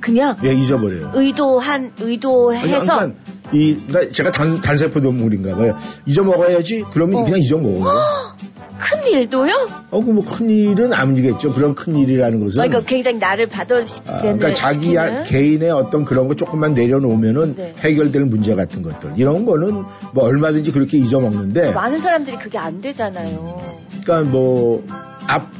그냥 0.00 0.36
예, 0.44 0.52
잊어버려요. 0.52 1.12
의도한 1.14 1.92
아니, 1.98 2.10
의도해서 2.10 2.66
그러니까 2.66 3.10
이 3.52 3.76
그러니까 3.86 4.12
제가 4.12 4.32
단, 4.32 4.60
단세포 4.60 5.00
동물인가 5.00 5.56
봐요. 5.56 5.76
잊어먹어야지. 6.06 6.84
그러면 6.90 7.20
어. 7.20 7.24
그냥 7.24 7.40
잊어먹어요. 7.40 7.84
큰 8.82 9.12
일도요? 9.12 9.52
어, 9.90 10.02
그뭐 10.02 10.24
큰 10.24 10.48
일은 10.48 10.94
아니겠죠. 10.94 11.52
그런 11.52 11.74
큰 11.74 11.94
일이라는 11.96 12.40
것은. 12.40 12.62
그러니까 12.62 12.80
굉장히 12.86 13.18
나를 13.18 13.46
받아 13.46 13.76
아, 13.76 14.20
그러니까 14.22 14.54
자기 14.54 14.94
야- 14.94 15.22
개인의 15.22 15.70
어떤 15.70 16.06
그런 16.06 16.28
거 16.28 16.34
조금만 16.34 16.72
내려놓으면은 16.72 17.56
네. 17.56 17.74
해결될 17.78 18.24
문제 18.24 18.54
같은 18.54 18.80
것들. 18.82 19.12
이런 19.16 19.44
거는 19.44 19.84
뭐 20.14 20.24
얼마든지 20.24 20.72
그렇게 20.72 20.96
잊어먹는데. 20.96 21.72
많은 21.72 21.98
사람들이 21.98 22.38
그게 22.38 22.56
안 22.56 22.80
되잖아요. 22.80 23.60
그러니까 24.02 24.30
뭐, 24.30 24.82
앞, 25.26 25.50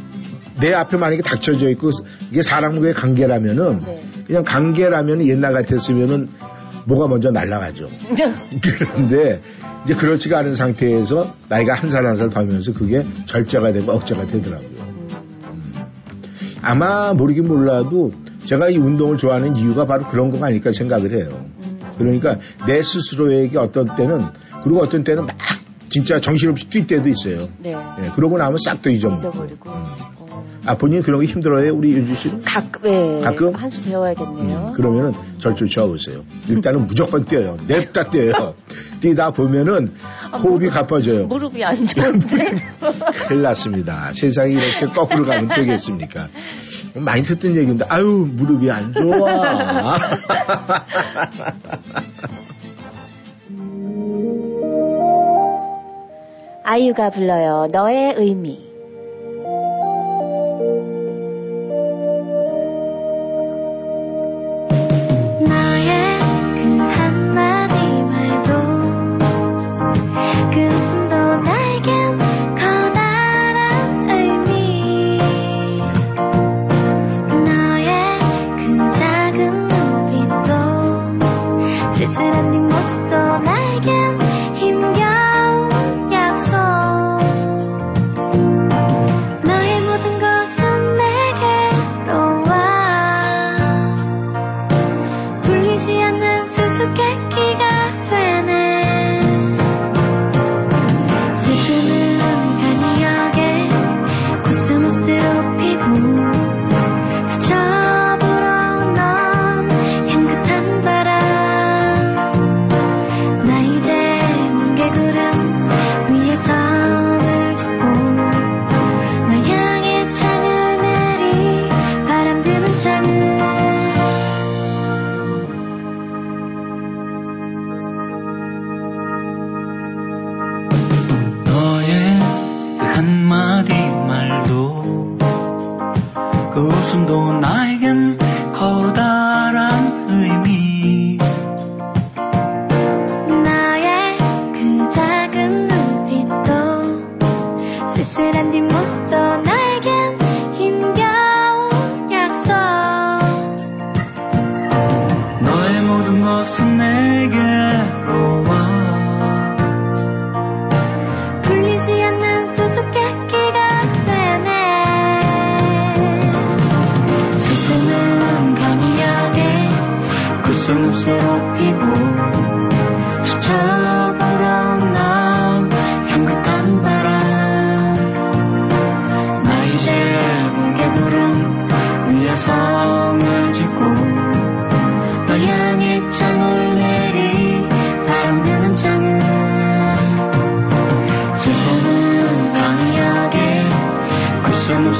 내 0.60 0.72
앞에 0.72 0.96
만약에 0.96 1.22
닥쳐져 1.22 1.68
있고 1.70 1.90
이게 2.30 2.42
사람과의 2.42 2.94
관계라면은 2.94 3.78
네. 3.80 4.02
그냥 4.26 4.44
관계라면 4.44 5.26
옛날 5.26 5.52
같았으면은 5.52 6.28
뭐가 6.84 7.08
먼저 7.08 7.30
날아가죠. 7.30 7.88
그런데 8.62 9.40
이제 9.84 9.94
그렇지가 9.94 10.38
않은 10.38 10.52
상태에서 10.54 11.34
나이가 11.48 11.74
한 11.74 11.88
살 11.88 12.06
한살 12.06 12.28
더면서 12.30 12.72
그게 12.72 13.04
절제가 13.26 13.72
되고 13.72 13.92
억제가 13.92 14.26
되더라고요. 14.26 14.68
음, 14.80 15.08
아마 16.62 17.12
모르긴 17.14 17.48
몰라도 17.48 18.12
제가 18.44 18.68
이 18.70 18.76
운동을 18.78 19.16
좋아하는 19.16 19.56
이유가 19.56 19.86
바로 19.86 20.06
그런 20.06 20.30
거가 20.30 20.46
아닐까 20.46 20.72
생각을 20.72 21.12
해요. 21.12 21.28
음. 21.62 21.80
그러니까 21.98 22.38
내 22.66 22.82
스스로에게 22.82 23.58
어떤 23.58 23.94
때는 23.96 24.20
그리고 24.64 24.80
어떤 24.80 25.04
때는 25.04 25.26
막 25.26 25.36
진짜 25.88 26.20
정신없이 26.20 26.68
뛸 26.68 26.86
때도 26.86 27.08
있어요. 27.08 27.48
네. 27.58 27.70
예, 27.72 28.10
그러고 28.14 28.38
나면 28.38 28.58
싹 28.64 28.80
또 28.82 28.90
잊어먹고. 28.90 29.28
잊어버리고. 29.28 29.70
어. 30.66 30.70
아 30.70 30.76
본인 30.76 31.02
그런 31.02 31.18
거 31.20 31.24
힘들어요, 31.24 31.74
우리 31.74 31.90
윤주 31.92 32.14
씨는? 32.14 32.42
가끔, 32.42 33.18
예. 33.18 33.24
가끔? 33.24 33.54
한 33.54 33.70
수 33.70 33.82
배워야겠네요. 33.82 34.68
음, 34.68 34.72
그러면은 34.74 35.12
절 35.38 35.54
쫓아오세요. 35.56 36.22
일단은 36.48 36.86
무조건 36.86 37.24
뛰어요. 37.24 37.56
냅다 37.66 38.10
뛰어요. 38.10 38.54
뛰다 39.00 39.30
보면은 39.30 39.94
호흡이 40.32 40.68
가빠져요. 40.68 41.26
무릎이 41.26 41.64
안 41.64 41.86
좋은데. 41.86 42.26
큰일 43.28 43.42
났습니다. 43.42 44.10
세상이 44.12 44.52
이렇게 44.54 44.86
거꾸로 44.86 45.24
가면 45.24 45.48
되겠습니까? 45.48 46.28
많이 46.94 47.22
듣던 47.22 47.56
얘기인데, 47.56 47.84
아유, 47.88 48.28
무릎이 48.30 48.70
안 48.70 48.92
좋아. 48.92 49.30
아이유가 56.64 57.10
불러요. 57.10 57.68
너의 57.72 58.14
의미. 58.16 58.69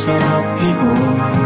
서럽히고 0.04 1.39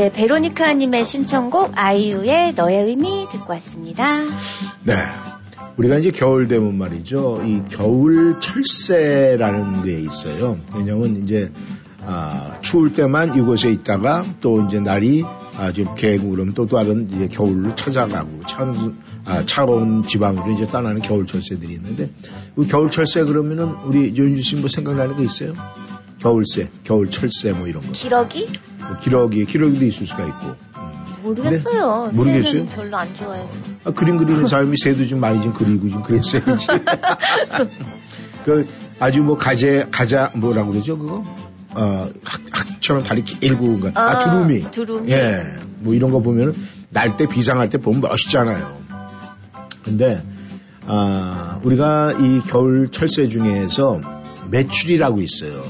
어제 0.00 0.10
베로니카님의 0.12 1.04
신청곡 1.04 1.72
아이유의 1.74 2.54
너의 2.56 2.86
의미 2.86 3.26
듣고 3.30 3.52
왔습니다. 3.52 4.22
네. 4.82 4.94
우리가 5.76 5.98
이제 5.98 6.10
겨울 6.10 6.48
되면 6.48 6.78
말이죠. 6.78 7.42
이 7.44 7.60
겨울 7.68 8.40
철새라는 8.40 9.82
게 9.82 10.00
있어요. 10.00 10.56
왜냐면 10.74 11.22
이제 11.22 11.52
아, 12.06 12.58
추울 12.62 12.94
때만 12.94 13.36
이곳에 13.36 13.70
있다가 13.70 14.24
또 14.40 14.62
이제 14.62 14.80
날이 14.80 15.22
아, 15.58 15.70
좀 15.70 15.94
개고 15.96 16.30
그러면 16.30 16.54
또 16.54 16.64
다른 16.64 17.06
이제 17.10 17.28
겨울로 17.28 17.74
찾아가고 17.74 18.40
차, 18.48 18.72
아, 19.26 19.44
차가운 19.44 20.02
지방으로 20.02 20.50
이제 20.52 20.64
떠나는 20.64 21.02
겨울 21.02 21.26
철새들이 21.26 21.74
있는데 21.74 22.08
그 22.56 22.66
겨울 22.66 22.90
철새 22.90 23.24
그러면은 23.24 23.74
우리 23.84 24.16
윤주 24.16 24.40
씨뭐 24.40 24.68
생각나는 24.70 25.16
거 25.16 25.22
있어요? 25.22 25.52
겨울새, 26.20 26.68
겨울 26.84 27.10
철새 27.10 27.52
뭐 27.52 27.66
이런 27.66 27.82
거. 27.82 27.92
기러기? 27.92 28.48
뭐 28.78 28.96
기러기, 28.98 29.44
기러기도 29.46 29.84
있을 29.86 30.06
수가 30.06 30.24
있고. 30.26 30.46
음. 30.78 30.90
모르겠어요. 31.22 32.10
네? 32.12 32.16
모르겠어요? 32.16 32.66
별로 32.66 32.96
안 32.96 33.14
좋아해서. 33.14 33.52
아, 33.84 33.90
그림 33.90 34.18
그리는 34.18 34.46
사람이 34.46 34.76
새도 34.76 35.06
좀 35.06 35.20
많이 35.20 35.42
좀 35.42 35.52
그리고 35.52 35.88
좀 35.88 36.02
그랬어야지. 36.02 36.66
그 38.44 38.66
아주 38.98 39.22
뭐 39.22 39.36
가재 39.36 39.86
가자 39.90 40.30
뭐라고 40.34 40.72
그러죠 40.72 40.98
그거? 40.98 41.24
어 41.74 42.10
학, 42.24 42.40
학처럼 42.50 43.04
다리 43.04 43.22
길고 43.22 43.80
가 43.80 43.92
아, 43.94 44.18
두루미. 44.18 44.70
두루미. 44.70 45.10
예. 45.12 45.44
뭐 45.78 45.94
이런 45.94 46.10
거 46.10 46.18
보면은 46.20 46.54
날때 46.90 47.26
비상할 47.26 47.70
때 47.70 47.78
보면 47.78 48.00
멋있잖아요. 48.00 48.80
근데 49.82 50.22
아 50.86 51.60
우리가 51.62 52.12
이 52.12 52.40
겨울 52.46 52.88
철새 52.90 53.28
중에서 53.28 54.00
메추리라고 54.50 55.20
있어요. 55.20 55.62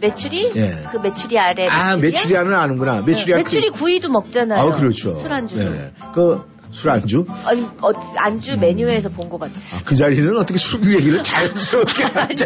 메추리? 0.00 0.52
예. 0.56 0.82
그 0.90 0.98
메추리알에 0.98 1.66
아 1.70 1.96
메추리알? 1.96 2.10
메추리알은 2.12 2.54
아는구나. 2.54 3.02
메추리알 3.02 3.36
네, 3.38 3.42
메추리 3.44 3.70
구이도 3.70 4.10
먹잖아요. 4.10 4.60
아 4.60 4.76
그렇죠. 4.76 5.14
술안주. 5.16 5.56
네. 5.56 5.92
그 6.14 6.42
술안주? 6.72 7.26
아니, 7.48 7.62
어, 7.80 7.90
안주 8.16 8.54
메뉴에서 8.60 9.08
본 9.08 9.28
것 9.28 9.40
같아. 9.40 9.52
아, 9.74 9.80
그 9.84 9.96
자리는 9.96 10.36
어떻게 10.36 10.56
술 10.56 10.80
얘기를 10.94 11.20
자연스럽게 11.24 12.04
하지? 12.04 12.44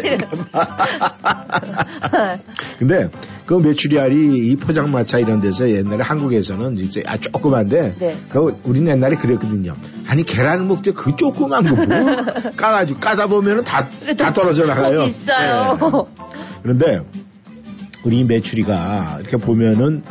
근데 2.79 3.09
그 3.45 3.53
메추리알이 3.55 4.49
이 4.49 4.55
포장마차 4.55 5.19
이런 5.19 5.39
데서 5.41 5.69
옛날에 5.69 6.03
한국에서는 6.03 6.77
이제 6.77 7.01
아 7.05 7.17
조그만데 7.17 7.95
네. 7.99 8.17
그 8.29 8.59
우리는 8.63 8.91
옛날에 8.91 9.15
그랬거든요. 9.15 9.75
아니 10.07 10.23
계란을 10.23 10.65
먹되 10.65 10.91
그 10.91 11.15
조그만 11.15 11.63
거 11.65 11.75
뭐 11.75 11.85
까가지고 12.57 12.99
까다 12.99 13.27
보면은 13.27 13.63
다 13.63 13.87
다 14.17 14.33
떨어져 14.33 14.65
나가요. 14.65 15.01
더 15.01 15.05
비싸요. 15.05 15.73
네. 15.79 16.15
그런데 16.63 17.01
우리 18.05 18.23
메추리가 18.23 19.17
이렇게 19.19 19.37
보면은 19.37 20.03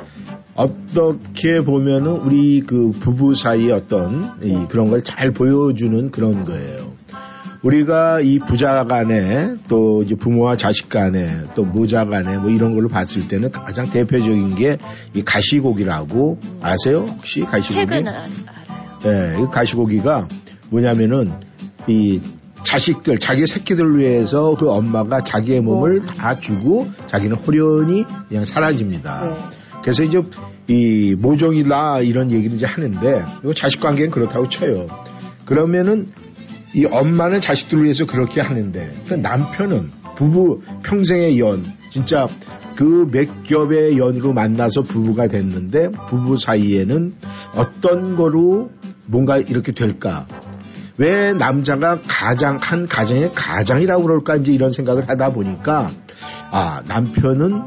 어떻게 0.55 1.63
보면은 1.63 2.13
우리 2.13 2.61
그 2.61 2.91
부부 2.91 3.35
사이의 3.35 3.73
어떤 3.73 4.31
이 4.43 4.67
그런 4.69 4.91
걸 4.91 5.01
잘 5.01 5.33
보여주는 5.33 6.11
그런 6.11 6.45
거예요. 6.45 6.93
우리가 7.63 8.21
이 8.21 8.39
부자 8.41 8.85
간에 8.85 9.55
또 9.69 10.03
이제 10.03 10.15
부모와 10.15 10.57
자식 10.57 10.89
간에 10.91 11.29
또 11.55 11.65
모자 11.65 12.05
간에 12.05 12.37
뭐 12.37 12.51
이런 12.51 12.75
걸로 12.75 12.89
봤을 12.89 13.27
때는 13.27 13.51
가장 13.51 13.89
대표적인 13.89 14.55
게 14.55 14.79
이 15.15 15.23
가시고기라고 15.25 16.39
아세요? 16.61 17.07
혹시 17.09 17.41
가시고기? 17.41 17.81
아- 18.09 18.27
알아요. 19.03 19.37
네, 19.37 19.43
이 19.43 19.47
가시고기가 19.51 20.29
뭐냐면은 20.71 21.33
이 21.87 22.21
자식들, 22.65 23.19
자기 23.19 23.47
새끼들 23.47 23.99
위해서 23.99 24.57
그 24.57 24.71
엄마가 24.71 25.21
자기의 25.23 25.61
몸을 25.61 26.01
다 26.01 26.41
주고 26.41 26.89
자기는 27.07 27.37
호련히 27.37 28.05
그냥 28.29 28.45
사라집니다. 28.45 29.25
네. 29.25 29.37
그래서 29.83 30.03
이제 30.03 30.23
이 30.67 31.15
모종이다 31.19 32.01
이런 32.01 32.31
얘기를 32.31 32.57
이제 32.57 32.67
하는데 32.67 33.25
자식 33.55 33.81
관계는 33.81 34.11
그렇다고 34.11 34.49
쳐요. 34.49 34.87
그러면은 35.45 36.09
이 36.75 36.87
엄마는 36.87 37.41
자식들을 37.41 37.85
위해서 37.85 38.07
그렇게 38.07 38.41
하는데 38.41 38.93
그 39.07 39.15
남편은 39.15 39.91
부부 40.17 40.63
평생의 40.83 41.39
연 41.39 41.65
진짜 41.91 42.27
그 42.77 43.09
몇 43.11 43.45
겹의 43.45 43.99
연으로 43.99 44.33
만나서 44.33 44.83
부부가 44.83 45.29
됐는데 45.29 45.91
부부 46.09 46.37
사이에는 46.37 47.15
어떤 47.55 48.17
거로 48.17 48.71
뭔가 49.07 49.39
이렇게 49.39 49.73
될까? 49.73 50.27
왜 50.97 51.33
남자가 51.33 51.99
가장 52.07 52.59
한 52.61 52.87
가정의 52.87 53.33
가장이라고 53.33 54.03
그럴까 54.05 54.37
이제 54.37 54.53
이런 54.53 54.71
생각을 54.71 55.09
하다 55.09 55.33
보니까 55.33 55.91
아 56.51 56.83
남편은 56.87 57.63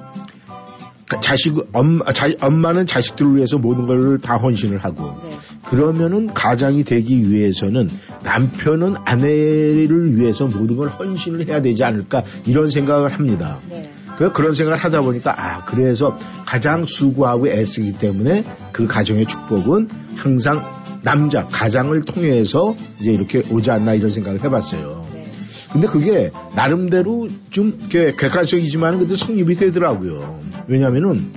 자식 1.22 1.56
엄마 1.74 2.12
자, 2.12 2.28
엄마는 2.42 2.86
자식들을 2.86 3.36
위해서 3.36 3.58
모든 3.58 3.86
걸 3.86 4.18
다 4.20 4.38
헌신을 4.38 4.80
하고 4.80 5.16
네. 5.24 5.30
그러면은 5.66 6.34
가장이 6.34 6.84
되기 6.84 7.32
위해서는 7.32 7.90
남편은 8.24 8.96
아내를 9.06 10.18
위해서 10.18 10.48
모든 10.48 10.76
걸 10.78 10.90
헌신을 10.90 11.48
해야 11.48 11.62
되지 11.62 11.84
않을까 11.84 12.24
이런 12.46 12.70
생각을 12.70 13.14
합니다. 13.14 13.58
네. 13.70 13.92
그 14.18 14.32
그런 14.34 14.54
생각을 14.54 14.84
하다 14.84 15.02
보니까 15.02 15.34
아 15.38 15.66
그래서 15.66 16.18
가장 16.46 16.86
수고하고 16.86 17.48
애쓰기 17.48 17.94
때문에 17.94 18.44
그 18.72 18.88
가정의 18.88 19.28
축복은 19.28 19.90
항상 20.16 20.77
남자 21.08 21.46
가장을 21.46 21.98
통해서 22.02 22.76
이제 23.00 23.12
이렇게 23.12 23.42
오지 23.50 23.72
않나 23.72 23.94
이런 23.94 24.12
생각을 24.12 24.44
해봤어요. 24.44 25.08
네. 25.14 25.26
근데 25.72 25.88
그게 25.88 26.32
나름대로 26.54 27.30
좀 27.50 27.80
이렇게 27.80 28.12
객관적이지만 28.12 29.00
근데 29.00 29.16
성립이 29.16 29.56
되더라고요. 29.56 30.42
왜냐면은 30.68 31.32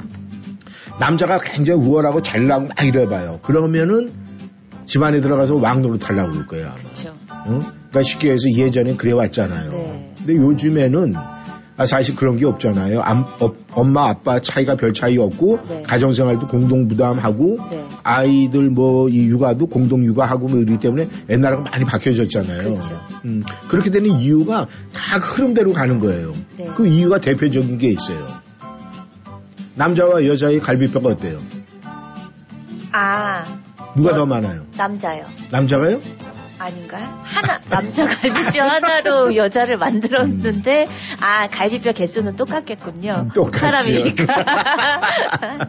남자가 0.99 1.39
굉장히 1.39 1.81
우월하고 1.83 2.21
잘나고 2.21 2.67
막 2.67 2.83
이래봐요. 2.83 3.39
그러면은 3.43 4.11
집안에 4.87 5.21
들어가서 5.21 5.55
왕노릇 5.55 6.09
하려고 6.09 6.33
그럴 6.33 6.47
거예요. 6.49 6.67
아마. 6.67 6.75
그렇죠. 6.75 7.15
응? 7.47 7.61
그러니까 7.61 8.03
쉽게 8.03 8.33
해서 8.33 8.51
예전엔 8.53 8.97
그래 8.97 9.13
왔잖아요. 9.13 9.71
네. 9.71 10.13
근데 10.19 10.35
요즘에는 10.35 11.13
아, 11.15 11.40
사실 11.87 12.15
그런 12.17 12.37
게 12.37 12.47
없잖아요. 12.47 13.01
암- 13.03 13.25
어- 13.41 13.53
엄마 13.73 14.09
아빠 14.11 14.41
차이가 14.41 14.75
별 14.75 14.93
차이 14.93 15.17
없고 15.19 15.61
네. 15.69 15.83
가정생활도 15.83 16.47
공동 16.49 16.89
부담하고 16.89 17.59
네. 17.71 17.85
아이들 18.03 18.71
뭐 18.71 19.09
이 19.09 19.27
육아도 19.27 19.67
공동 19.67 20.05
육아하고 20.05 20.47
뭐 20.47 20.59
이러기 20.61 20.79
때문에 20.79 21.09
옛날하고 21.29 21.63
많이 21.63 21.85
바뀌어졌잖아요. 21.85 22.59
그렇죠. 22.71 23.01
음, 23.25 23.43
그렇게 23.69 23.91
되는 23.91 24.11
이유가 24.11 24.67
다 24.93 25.19
흐름대로 25.19 25.73
가는 25.73 25.99
거예요. 25.99 26.33
네. 26.57 26.69
그 26.77 26.87
이유가 26.87 27.19
대표적인 27.19 27.79
게 27.79 27.89
있어요. 27.91 28.27
남자와 29.75 30.27
여자의 30.27 30.61
갈비뼈가 30.61 31.09
어때요? 31.11 31.39
아, 32.93 33.45
누가 33.97 34.11
여- 34.11 34.17
더 34.17 34.27
많아요? 34.27 34.67
남자요. 34.77 35.25
남자가요? 35.51 36.01
아닌가요? 36.61 37.23
하나, 37.23 37.59
남자 37.69 38.05
갈비뼈 38.05 38.63
하나로 38.63 39.35
여자를 39.35 39.79
만들었는데, 39.79 40.89
아, 41.21 41.47
갈비뼈 41.49 41.93
개수는 41.93 42.37
똑같겠군요. 42.37 43.25
음, 43.25 43.29
똑같죠. 43.35 43.59
사람이니까. 43.59 44.25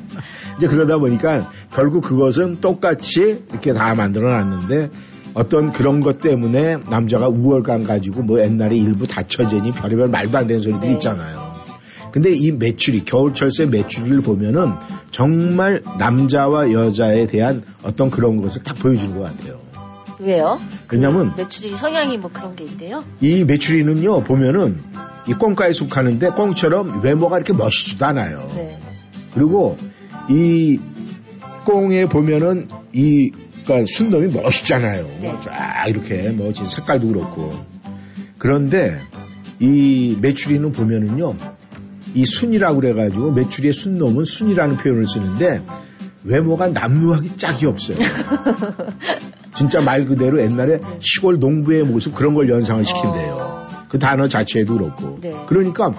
이제 0.58 0.68
그러다 0.68 0.98
보니까 0.98 1.50
결국 1.72 2.04
그것은 2.04 2.60
똑같이 2.60 3.44
이렇게 3.50 3.74
다 3.74 3.96
만들어 3.96 4.32
놨는데 4.32 4.90
어떤 5.34 5.72
그런 5.72 6.02
것 6.02 6.20
때문에 6.20 6.78
남자가 6.90 7.30
우월감 7.30 7.86
가지고 7.86 8.24
뭐 8.24 8.42
옛날에 8.42 8.76
일부 8.76 9.08
다처제니 9.08 9.72
별의별 9.72 10.10
말도 10.10 10.38
안 10.38 10.48
되는 10.48 10.62
소리들이 10.62 10.88
네. 10.88 10.94
있잖아요. 10.94 11.52
근데 12.12 12.32
이 12.32 12.52
매출이 12.52 13.06
겨울철새 13.06 13.68
매출을 13.68 14.22
보면은 14.22 14.74
정말 15.12 15.82
남자와 15.98 16.74
여자에 16.74 17.28
대한 17.28 17.64
어떤 17.84 18.10
그런 18.10 18.42
것을 18.42 18.64
딱 18.64 18.76
보여주는 18.76 19.18
것 19.18 19.24
같아요. 19.24 19.71
왜요? 20.22 20.60
왜냐면 20.92 21.34
매출이 21.36 21.76
성향이 21.76 22.18
뭐 22.18 22.30
그런 22.32 22.56
게 22.56 22.64
있대요? 22.64 23.04
이 23.20 23.44
매출이는요 23.44 24.24
보면은 24.24 24.80
이 25.28 25.34
꽁가에 25.34 25.74
속하는데 25.74 26.30
꽁처럼 26.32 27.02
외모가 27.04 27.38
이렇게 27.38 27.54
멋있지도 27.54 28.06
않아요. 28.06 28.48
네. 28.56 28.80
그리고 29.34 29.78
이 30.30 30.80
꽁에 31.66 32.06
보면은 32.06 32.68
이 32.94 33.32
그러니까 33.64 33.86
순놈이 33.88 34.32
멋있잖아요. 34.32 35.08
네. 35.22 35.38
쫙 35.44 35.86
이렇게 35.88 36.30
뭐 36.30 36.54
진짜 36.54 36.70
색깔도 36.70 37.08
그렇고. 37.08 37.52
그런데 38.38 38.98
이 39.60 40.18
메추리는 40.22 40.72
보면은요. 40.72 41.36
이 42.14 42.26
순이라고 42.26 42.82
그래가지고 42.82 43.32
메추리의 43.32 43.74
순놈은 43.74 44.26
순이라는 44.26 44.78
표현을 44.78 45.06
쓰는데 45.08 45.62
외모가 46.24 46.68
남루하기 46.70 47.38
짝이 47.38 47.66
없어요. 47.66 47.98
진짜 49.56 49.82
말 49.82 50.06
그대로 50.06 50.40
옛날에 50.40 50.80
시골 51.00 51.40
농부의 51.40 51.84
모습 51.84 52.16
그런 52.16 52.34
걸 52.34 52.50
연상을 52.50 52.84
시킨대요. 52.86 53.36
어. 53.40 53.68
그 53.90 54.00
단어 54.00 54.28
자체에도 54.28 54.78
그렇고. 54.78 55.20
네. 55.20 55.34
그러니까 55.48 55.94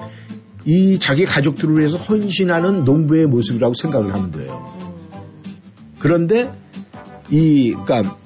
이 0.65 0.99
자기 0.99 1.25
가족들을 1.25 1.77
위해서 1.77 1.99
헌신하는 1.99 2.85
농부의 2.85 3.27
모습이라고 3.27 3.75
생각을 3.75 4.15
하면 4.15 4.31
돼요. 4.31 4.73
그런데 5.99 6.51
이 7.31 7.75
그러니까 7.85 8.17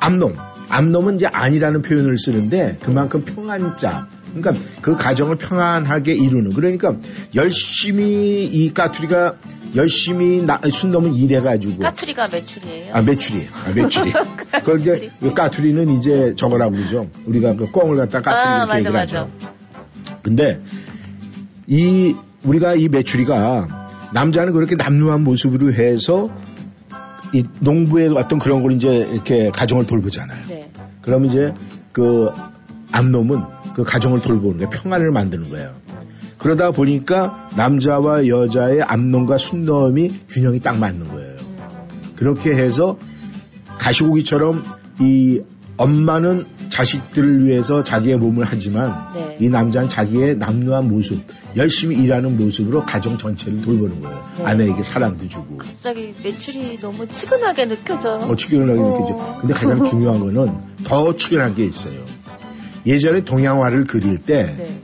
암놈, 0.00 0.34
암놈은 0.68 1.16
이제 1.16 1.26
아니라는 1.26 1.82
표현을 1.82 2.18
쓰는데 2.18 2.78
그만큼 2.82 3.24
평안자. 3.24 4.08
그러니까 4.34 4.64
그 4.80 4.96
가정을 4.96 5.36
평안하게 5.36 6.14
이루는 6.14 6.52
그러니까 6.52 6.96
열심히 7.34 8.44
이 8.44 8.72
까투리가 8.72 9.36
열심히 9.76 10.42
나, 10.42 10.60
순놈은 10.68 11.14
일해가지고 11.14 11.78
까투리가 11.78 12.28
매출이에요. 12.28 12.94
아 12.94 13.02
매출이 13.02 13.46
아 13.66 13.70
매출이 13.74 14.12
그걸 14.52 14.80
이제 14.80 15.10
그 15.20 15.32
까투리는 15.34 15.90
이제 15.90 16.34
저거라고 16.36 16.72
그러죠 16.72 17.08
우리가 17.26 17.54
그 17.56 17.70
꽁을 17.70 17.96
갖다 17.96 18.20
까투리 18.20 18.42
아, 18.42 18.56
이렇게 18.56 18.66
맞아, 18.66 18.78
얘기를 18.78 18.92
맞아. 18.92 19.20
하죠 19.20 19.30
근데 20.22 20.60
이 21.66 22.14
우리가 22.42 22.74
이 22.74 22.88
매출이가 22.88 23.80
남자는 24.12 24.52
그렇게 24.52 24.74
남루한 24.74 25.22
모습으로 25.22 25.72
해서 25.72 26.30
이 27.32 27.44
농부의 27.60 28.08
어떤 28.16 28.38
그런 28.38 28.62
걸 28.62 28.72
이제 28.72 28.88
이렇게 28.88 29.50
가정을 29.50 29.86
돌보잖아요. 29.86 30.46
네. 30.48 30.70
그러면 31.00 31.30
이제 31.30 31.54
그 31.92 32.30
암놈은 32.92 33.40
그 33.74 33.82
가정을 33.84 34.20
돌보는 34.22 34.58
거예요. 34.58 34.70
평안을 34.70 35.10
만드는 35.10 35.50
거예요. 35.50 35.72
그러다 36.38 36.70
보니까 36.70 37.48
남자와 37.56 38.26
여자의 38.26 38.82
암놈과 38.82 39.38
순놈이 39.38 40.10
균형이 40.28 40.60
딱 40.60 40.78
맞는 40.78 41.08
거예요. 41.08 41.36
그렇게 42.16 42.54
해서 42.54 42.98
가시고기처럼 43.78 44.62
이 45.00 45.40
엄마는 45.76 46.44
자식들을 46.68 47.46
위해서 47.46 47.82
자기의 47.82 48.18
몸을 48.18 48.44
하지만 48.46 48.94
네. 49.14 49.38
이 49.40 49.48
남자는 49.48 49.88
자기의 49.88 50.36
남루한 50.36 50.88
모습, 50.88 51.22
열심히 51.56 51.96
일하는 51.96 52.36
모습으로 52.36 52.84
가정 52.84 53.16
전체를 53.16 53.62
돌보는 53.62 54.00
거예요. 54.00 54.24
네. 54.38 54.44
아내에게 54.44 54.82
사랑도 54.82 55.26
주고. 55.26 55.56
갑자기 55.56 56.14
매출이 56.22 56.78
너무 56.80 57.06
치근하게 57.06 57.66
느껴져. 57.66 58.10
어, 58.16 58.36
축연하게 58.36 58.78
어. 58.78 58.84
느껴져. 58.84 59.38
근데 59.40 59.54
가장 59.54 59.84
중요한 59.88 60.20
거는 60.20 60.54
더 60.84 61.16
축연한 61.16 61.54
게 61.54 61.64
있어요. 61.64 61.94
예전에 62.86 63.24
동양화를 63.24 63.84
그릴 63.86 64.18
때 64.18 64.56
네. 64.58 64.80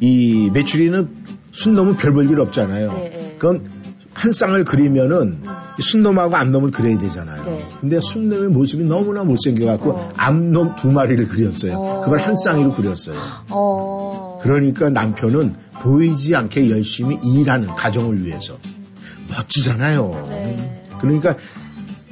이 0.00 0.50
메추리는 0.52 1.08
순놈은 1.52 1.96
별 1.96 2.12
볼 2.12 2.30
일 2.30 2.40
없잖아요. 2.40 2.92
네, 2.92 3.10
네. 3.10 3.36
그럼 3.38 3.60
한 4.12 4.32
쌍을 4.32 4.64
그리면은 4.64 5.42
이 5.78 5.82
순놈하고 5.82 6.34
암놈을 6.36 6.72
그려야 6.72 6.98
되잖아요. 6.98 7.44
네. 7.44 7.68
근데 7.80 8.00
순놈의 8.00 8.48
모습이 8.50 8.84
너무나 8.84 9.22
못생겨갖고 9.24 9.90
어. 9.90 10.12
암놈 10.16 10.74
두 10.76 10.90
마리를 10.90 11.26
그렸어요. 11.28 11.78
어. 11.78 12.00
그걸 12.00 12.18
한 12.18 12.34
쌍으로 12.36 12.72
그렸어요. 12.72 13.16
어. 13.50 14.38
그러니까 14.42 14.90
남편은 14.90 15.54
보이지 15.82 16.34
않게 16.34 16.70
열심히 16.70 17.18
일하는 17.22 17.68
가정을 17.68 18.24
위해서 18.24 18.56
멋지잖아요. 19.30 20.26
네. 20.28 20.86
그러니까 21.00 21.36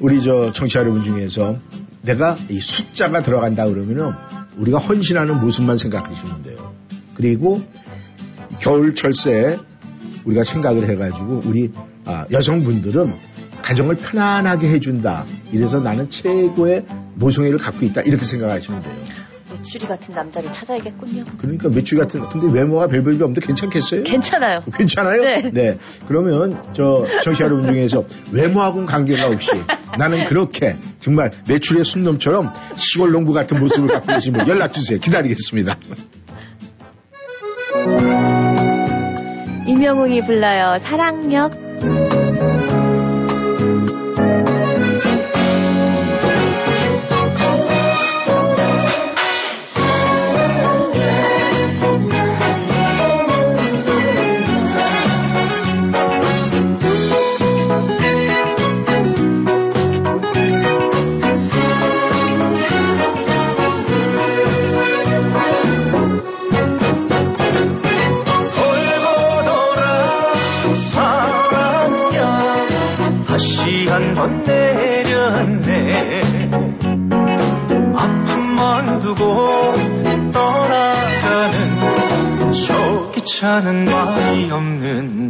우리 0.01 0.21
저 0.23 0.53
청취자 0.53 0.81
여러분 0.81 1.03
중에서 1.03 1.57
내가 2.03 2.37
이 2.49 2.61
숫자가 2.61 3.23
들어간다 3.23 3.67
그러면은 3.67 4.13
우리가 4.57 4.79
헌신하는 4.79 5.41
모습만 5.41 5.77
생각하시면 5.77 6.43
돼요. 6.43 6.75
그리고 7.15 7.63
겨울철새 8.61 9.59
우리가 10.25 10.45
생각을 10.45 10.89
해가지고 10.89 11.43
우리 11.45 11.71
아, 12.05 12.27
여성분들은 12.31 13.13
가정을 13.63 13.97
편안하게 13.97 14.69
해준다. 14.69 15.25
이래서 15.53 15.81
나는 15.81 16.09
최고의 16.09 16.85
모성애를 17.15 17.59
갖고 17.59 17.85
있다. 17.85 18.03
이렇게 18.03 18.25
생각하시면 18.25 18.81
돼요. 18.83 18.95
매출이 19.57 19.87
같은 19.87 20.15
남자를 20.15 20.51
찾아야겠군요. 20.51 21.25
그러니까 21.39 21.69
매출 21.69 21.99
같은 21.99 22.29
근데 22.29 22.53
외모가 22.53 22.87
별 22.87 23.03
볼일 23.03 23.23
없는데 23.23 23.47
괜찮겠어요? 23.47 24.05
괜찮아요. 24.05 24.59
괜찮아요? 24.75 25.23
네. 25.53 25.79
그러면 26.07 26.63
저 26.73 27.07
청취자 27.23 27.47
여러분 27.47 27.67
중에서 27.67 28.05
외모하고는 28.33 28.87
관계가 28.87 29.29
없이 29.29 29.53
나는 29.99 30.25
그렇게 30.25 30.77
정말 31.01 31.33
매출의 31.49 31.85
순놈처럼 31.85 32.53
시골 32.77 33.13
농부 33.13 33.33
같은 33.33 33.59
모습을 33.59 33.89
갖고 33.89 34.13
계시면 34.13 34.47
연락 34.49 34.75
주세요. 34.75 34.99
기다리겠습니다. 34.99 35.77
이명웅이 39.67 40.23
불러요. 40.23 40.79
사랑력. 40.81 41.66
다시 73.67 73.89
한 73.89 74.15
번 74.15 74.45
내렸네. 74.45 76.23
아픔만 77.97 79.01
두고 79.01 79.75
떠나가는 80.33 81.59
저 82.53 83.11
기차는 83.11 83.87
말이 83.87 84.49
없는 84.53 85.26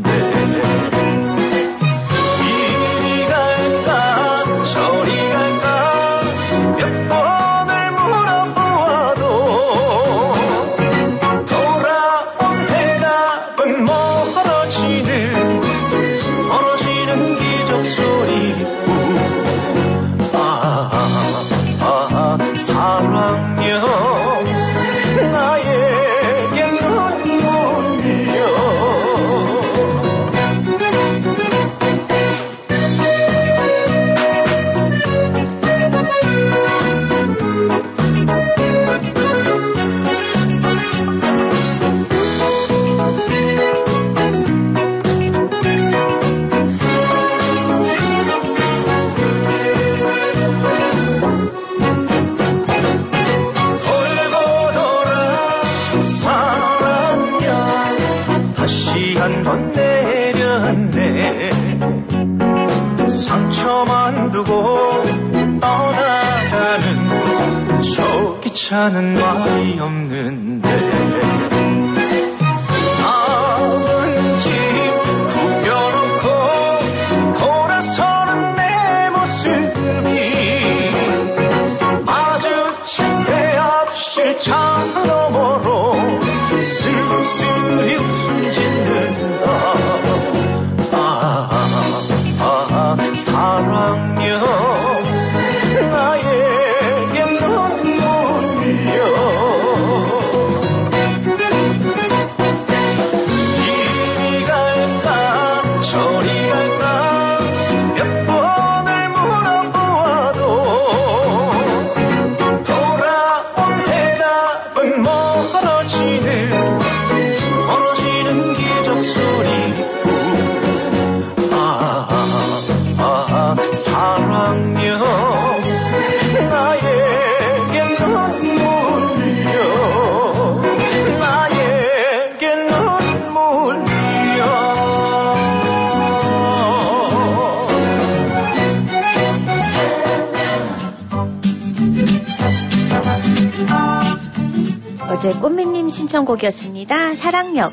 곡이었습니다. 146.27 147.15
사랑역. 147.15 147.73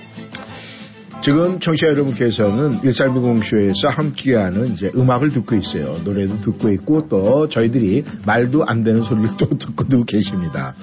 지금 1.22 1.60
청취자 1.60 1.88
여러분께서는 1.88 2.82
1320쇼에서 2.82 3.88
함께하는 3.88 4.74
이제 4.74 4.92
음악을 4.94 5.32
듣고 5.32 5.56
있어요. 5.56 5.96
노래도 6.04 6.42
듣고 6.42 6.70
있고 6.72 7.08
또 7.08 7.48
저희들이 7.48 8.04
말도 8.26 8.66
안 8.66 8.84
되는 8.84 9.02
소리를 9.02 9.30
또 9.38 9.48
듣고도 9.58 10.04
계십니다. 10.04 10.76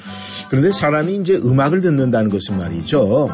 그런데 0.49 0.73
사람이 0.73 1.17
이제 1.17 1.35
음악을 1.37 1.83
듣는다는 1.83 2.31
것은 2.31 2.57
말이죠. 2.57 3.29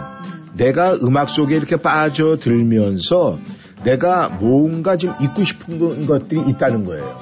내가 0.55 0.95
음악 0.95 1.31
속에 1.31 1.55
이렇게 1.55 1.77
빠져들면서 1.77 3.39
내가 3.85 4.29
뭔가 4.29 4.97
좀 4.97 5.15
잊고 5.21 5.45
싶은 5.45 6.07
것들이 6.07 6.41
있다는 6.49 6.85
거예요. 6.85 7.21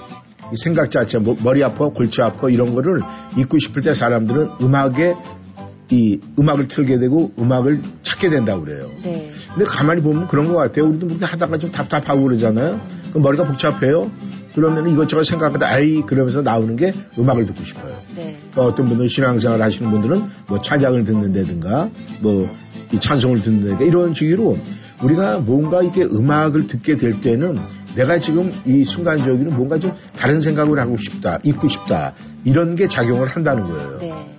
이 0.51 0.57
생각 0.57 0.91
자체, 0.91 1.19
뭐 1.19 1.37
머리 1.43 1.63
아파, 1.63 1.89
골치 1.89 2.23
아파 2.23 2.49
이런 2.49 2.75
거를 2.75 3.01
잊고 3.37 3.59
싶을 3.59 3.83
때 3.83 3.93
사람들은 3.93 4.53
음악에 4.63 5.15
이 5.91 6.19
음악을 6.39 6.69
틀게 6.69 6.99
되고 6.99 7.33
음악을 7.39 7.81
찾게 8.03 8.31
된다고 8.31 8.65
그래요. 8.65 8.89
네. 9.03 9.31
근데 9.51 9.65
가만히 9.65 10.01
보면 10.01 10.29
그런 10.29 10.49
것 10.49 10.57
같아요. 10.57 10.87
우리도 10.87 11.09
그렇게 11.09 11.25
하다가 11.25 11.59
좀 11.59 11.71
답답하고 11.71 12.23
그러잖아요. 12.23 12.81
그럼 13.11 13.23
머리가 13.23 13.45
복잡해요. 13.45 14.11
그러면 14.55 14.89
이것저것 14.89 15.25
생각하다 15.25 15.67
아이 15.67 16.03
그러면서 16.03 16.41
나오는 16.41 16.77
게 16.77 16.95
음악을 17.19 17.47
듣고 17.47 17.65
싶어요. 17.65 17.97
네. 18.17 18.39
또 18.55 18.63
어떤 18.63 18.87
분들은 18.87 19.09
신앙생활 19.09 19.61
하시는 19.61 19.91
분들은 19.91 20.23
뭐 20.47 20.61
찬양을 20.61 21.05
듣는다든가 21.05 21.91
뭐 22.21 22.49
이 22.95 23.01
찬송을 23.01 23.43
듣는다든가 23.43 23.85
이런 23.85 24.15
식으로 24.15 24.59
우리가 25.03 25.41
뭔가 25.41 25.83
이렇게 25.83 26.05
음악을 26.05 26.67
듣게 26.67 26.97
될 26.97 27.21
때는 27.21 27.59
내가 27.97 28.19
지금 28.19 28.53
이 28.65 28.85
순간적으로 28.85 29.51
뭔가 29.51 29.79
좀 29.79 29.93
다른 30.17 30.41
생각을 30.41 30.79
하고 30.79 30.97
싶다, 30.97 31.39
잊고 31.45 31.69
싶다 31.69 32.15
이런 32.45 32.75
게 32.75 32.89
작용을 32.89 33.29
한다는 33.29 33.65
거예요. 33.65 33.99
네. 33.99 34.37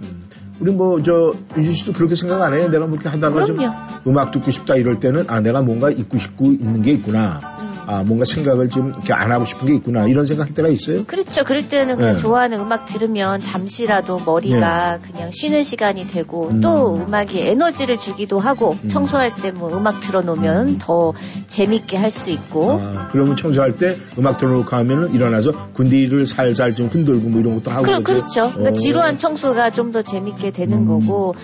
우리 0.59 0.71
뭐저 0.71 1.33
윤주 1.57 1.73
씨도 1.73 1.93
그렇게 1.93 2.15
생각 2.15 2.41
안 2.41 2.53
해요? 2.53 2.69
내가 2.69 2.85
뭐 2.87 2.95
이렇게 2.95 3.09
하다가 3.09 3.43
좀 3.45 3.57
그럼요. 3.57 3.75
음악 4.07 4.31
듣고 4.31 4.51
싶다 4.51 4.75
이럴 4.75 4.99
때는 4.99 5.25
아 5.27 5.39
내가 5.41 5.61
뭔가 5.61 5.89
잊고 5.89 6.17
싶고 6.17 6.45
있는 6.45 6.81
게 6.81 6.91
있구나. 6.91 7.54
음. 7.85 7.89
아 7.89 8.03
뭔가 8.03 8.25
생각을 8.25 8.69
좀 8.69 8.89
이렇게 8.89 9.13
안 9.13 9.31
하고 9.31 9.45
싶은 9.45 9.67
게 9.67 9.75
있구나 9.75 10.05
이런 10.07 10.25
생각할 10.25 10.53
때가 10.53 10.67
있어요. 10.69 11.05
그렇죠. 11.05 11.43
그럴 11.43 11.67
때는 11.67 11.97
그냥 11.97 12.15
네. 12.15 12.21
좋아하는 12.21 12.59
음악 12.59 12.85
들으면 12.85 13.39
잠시라도 13.39 14.19
머리가 14.25 14.99
그냥 15.01 15.31
쉬는 15.31 15.63
시간이 15.63 16.07
되고 16.07 16.49
음. 16.49 16.61
또 16.61 16.95
음악이 16.95 17.41
에너지를 17.41 17.97
주기도 17.97 18.39
하고 18.39 18.75
음. 18.83 18.87
청소할 18.87 19.33
때 19.33 19.51
뭐 19.55 19.69
음악 19.77 20.01
틀어놓으면 20.01 20.79
더 20.79 21.13
재밌게 21.47 21.97
할 21.97 22.11
수 22.11 22.29
있고 22.29 22.79
아, 22.81 23.09
그러면 23.11 23.35
청소할 23.35 23.77
때 23.77 23.97
음악 24.17 24.37
틀어놓고 24.37 24.75
하면은 24.75 25.13
일어나서 25.13 25.71
군디를 25.73 26.25
살살 26.25 26.73
좀 26.75 26.87
흔들고 26.87 27.29
뭐 27.29 27.39
이런 27.41 27.55
것도 27.55 27.71
하고 27.71 27.83
그럼? 27.83 28.03
그렇죠. 28.03 28.51
그러니까 28.51 28.69
어. 28.69 28.73
지루한 28.73 29.17
청소가 29.17 29.69
좀 29.71 29.85
더 29.91 30.01
재밌게 30.01 30.51
되는 30.51 30.79
음. 30.79 30.85
거고 30.87 31.35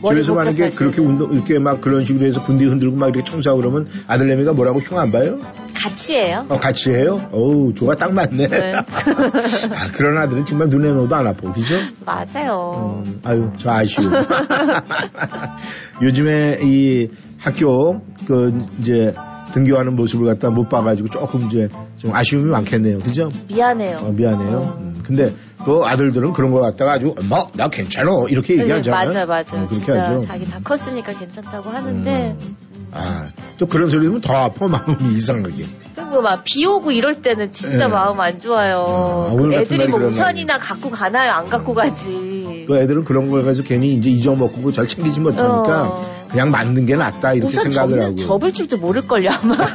뭐 0.00 0.10
집에서 0.10 0.34
만약에 0.34 0.64
복잡할 0.70 0.76
그렇게 0.76 1.00
운동 1.00 1.32
이렇게 1.32 1.58
막 1.58 1.80
그런 1.80 2.04
식으로 2.04 2.26
해서 2.26 2.42
군디 2.42 2.64
흔들고 2.66 2.96
막 2.96 3.06
이렇게 3.06 3.22
청소하고 3.24 3.60
그러면 3.60 3.86
아들내미가 4.08 4.52
뭐라고 4.52 4.80
흉 4.80 4.98
안 4.98 5.10
봐요? 5.12 5.38
같이 5.74 6.14
해요. 6.14 6.46
어, 6.48 6.58
같이 6.58 6.92
해요? 6.92 7.20
어우 7.32 7.72
조가 7.74 7.96
딱 7.96 8.12
맞네. 8.12 8.48
네. 8.48 8.72
아, 8.76 9.90
그런 9.94 10.18
아들은 10.18 10.44
정말 10.44 10.68
눈에 10.68 10.90
넣어도 10.90 11.14
안 11.16 11.26
아파, 11.26 11.52
그죠? 11.52 11.74
맞아요. 12.04 13.02
음, 13.04 13.20
아유, 13.24 13.50
저 13.56 13.70
아쉬워. 13.70 14.10
요즘에 16.02 16.58
이 16.62 17.08
학교, 17.38 18.00
그, 18.26 18.56
이제, 18.80 19.12
등교하는 19.52 19.94
모습을 19.96 20.26
갖다 20.26 20.50
못 20.50 20.68
봐가지고 20.68 21.08
조금 21.08 21.42
이제 21.42 21.68
좀 21.98 22.14
아쉬움이 22.14 22.50
많겠네요. 22.50 23.00
그죠? 23.00 23.30
미안해요. 23.48 23.98
어, 23.98 24.12
미안해요. 24.12 24.56
어. 24.56 24.76
음, 24.80 25.00
근데 25.04 25.32
또 25.64 25.86
아들들은 25.86 26.32
그런 26.32 26.50
거 26.50 26.60
갖다가 26.60 26.92
아주, 26.94 27.14
뭐, 27.28 27.50
나 27.54 27.68
괜찮아. 27.68 28.10
이렇게 28.28 28.54
네, 28.56 28.62
얘기하잖아요. 28.62 29.06
맞아, 29.06 29.26
맞아. 29.26 29.56
음, 29.56 29.66
그렇게 29.66 29.92
하죠. 29.92 30.22
자기 30.22 30.44
다 30.44 30.58
컸으니까 30.62 31.12
괜찮다고 31.12 31.70
하는데 31.70 32.36
음. 32.40 32.56
아, 32.92 33.28
또 33.58 33.66
그런 33.66 33.88
소리 33.88 34.00
들으면 34.02 34.20
더 34.20 34.32
아파, 34.34 34.66
마음이 34.68 35.14
이상하게. 35.16 35.64
그리고 35.94 36.20
막 36.22 36.42
비 36.44 36.66
오고 36.66 36.90
이럴 36.92 37.22
때는 37.22 37.50
진짜 37.52 37.86
네. 37.86 37.92
마음 37.92 38.20
안 38.20 38.38
좋아요. 38.38 38.84
아, 38.86 39.34
그 39.34 39.54
애들이 39.54 39.88
뭐 39.88 40.00
우산이나 40.00 40.58
갖고 40.58 40.90
가나요? 40.90 41.30
안 41.32 41.44
갖고 41.46 41.72
가지. 41.74 42.41
또 42.66 42.76
애들은 42.76 43.04
그런 43.04 43.30
걸 43.30 43.44
가지고 43.44 43.68
괜히 43.68 43.94
이제 43.94 44.10
잊어먹고 44.10 44.72
잘 44.72 44.86
챙기지 44.86 45.20
못하니까 45.20 45.88
어. 45.88 46.26
그냥 46.28 46.50
맞는 46.50 46.86
게 46.86 46.96
낫다, 46.96 47.34
이렇게 47.34 47.52
생각을 47.52 47.90
접는, 47.90 48.02
하고. 48.04 48.16
접을 48.16 48.52
줄도 48.52 48.78
모를걸요, 48.78 49.30
아마. 49.30 49.54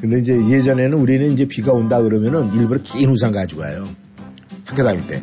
근데 0.00 0.18
이제 0.18 0.34
예전에는 0.34 0.94
우리는 0.94 1.32
이제 1.32 1.46
비가 1.46 1.72
온다 1.72 2.00
그러면은 2.00 2.52
일부러 2.54 2.80
긴 2.82 3.10
우산 3.10 3.32
가지고 3.32 3.62
가요. 3.62 3.84
학교 4.64 4.82
다닐 4.82 5.06
때. 5.06 5.22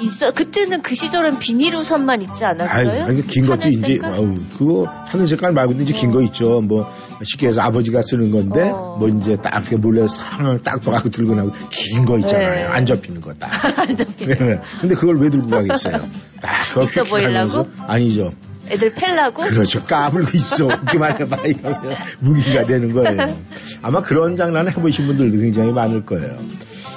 있어. 0.00 0.30
그때는 0.32 0.82
그 0.82 0.94
시절은 0.94 1.38
비닐 1.38 1.74
우산만 1.76 2.22
입지 2.22 2.44
않았어요? 2.44 3.04
아니, 3.04 3.26
긴 3.26 3.46
것도 3.46 3.68
이제? 3.68 3.98
아유, 4.02 4.38
그거 4.58 4.84
하늘 5.06 5.26
색깔 5.26 5.52
말고도 5.52 5.82
이제 5.82 5.92
긴 5.92 6.10
거 6.10 6.20
있죠. 6.22 6.60
뭐, 6.60 6.90
쉽게 7.22 7.48
해서 7.48 7.60
아버지가 7.62 8.02
쓰는 8.02 8.30
건데, 8.30 8.70
어. 8.70 8.96
뭐 8.98 9.08
이제 9.08 9.36
딱 9.36 9.54
이렇게 9.60 9.76
몰래 9.76 10.06
상을 10.08 10.58
딱 10.62 10.80
떠갖고 10.80 11.08
들고 11.10 11.34
나고 11.34 11.52
긴 11.70 12.04
거 12.04 12.18
있잖아요. 12.18 12.54
네. 12.54 12.62
안 12.64 12.84
접히는 12.86 13.20
거 13.20 13.32
딱. 13.34 13.50
안 13.78 13.94
접히는 13.96 14.36
네. 14.48 14.60
근데 14.80 14.94
그걸 14.94 15.18
왜 15.20 15.30
들고 15.30 15.48
가겠어요? 15.48 16.00
딱 16.40 16.82
있어 16.82 17.02
보이려고? 17.02 17.66
아니죠. 17.86 18.32
애들 18.70 18.94
팰라고? 18.94 19.44
그렇죠. 19.44 19.82
까불고 19.84 20.30
있어. 20.34 20.64
웃기만 20.82 21.20
해봐. 21.20 21.36
이러면 21.44 21.96
무기가 22.20 22.62
되는 22.62 22.92
거예요. 22.94 23.36
아마 23.82 24.00
그런 24.00 24.36
장난을 24.36 24.74
해보신 24.76 25.06
분들도 25.06 25.36
굉장히 25.38 25.70
많을 25.70 26.04
거예요. 26.06 26.36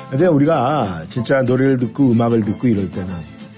근데 0.10 0.28
우리가 0.28 1.04
진짜 1.10 1.42
노래를 1.42 1.78
듣고 1.78 2.12
음악을 2.12 2.42
듣고 2.42 2.68
이럴 2.68 2.90
때는 2.92 3.10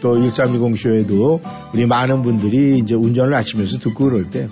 또 0.02 0.18
1320 0.18 0.78
쇼에도 0.78 1.42
우리 1.74 1.86
많은 1.86 2.22
분들이 2.22 2.80
이제 2.80 2.96
운전을 2.96 3.36
하시면서 3.36 3.78
듣고 3.80 4.06
그럴 4.06 4.30
때 4.30 4.48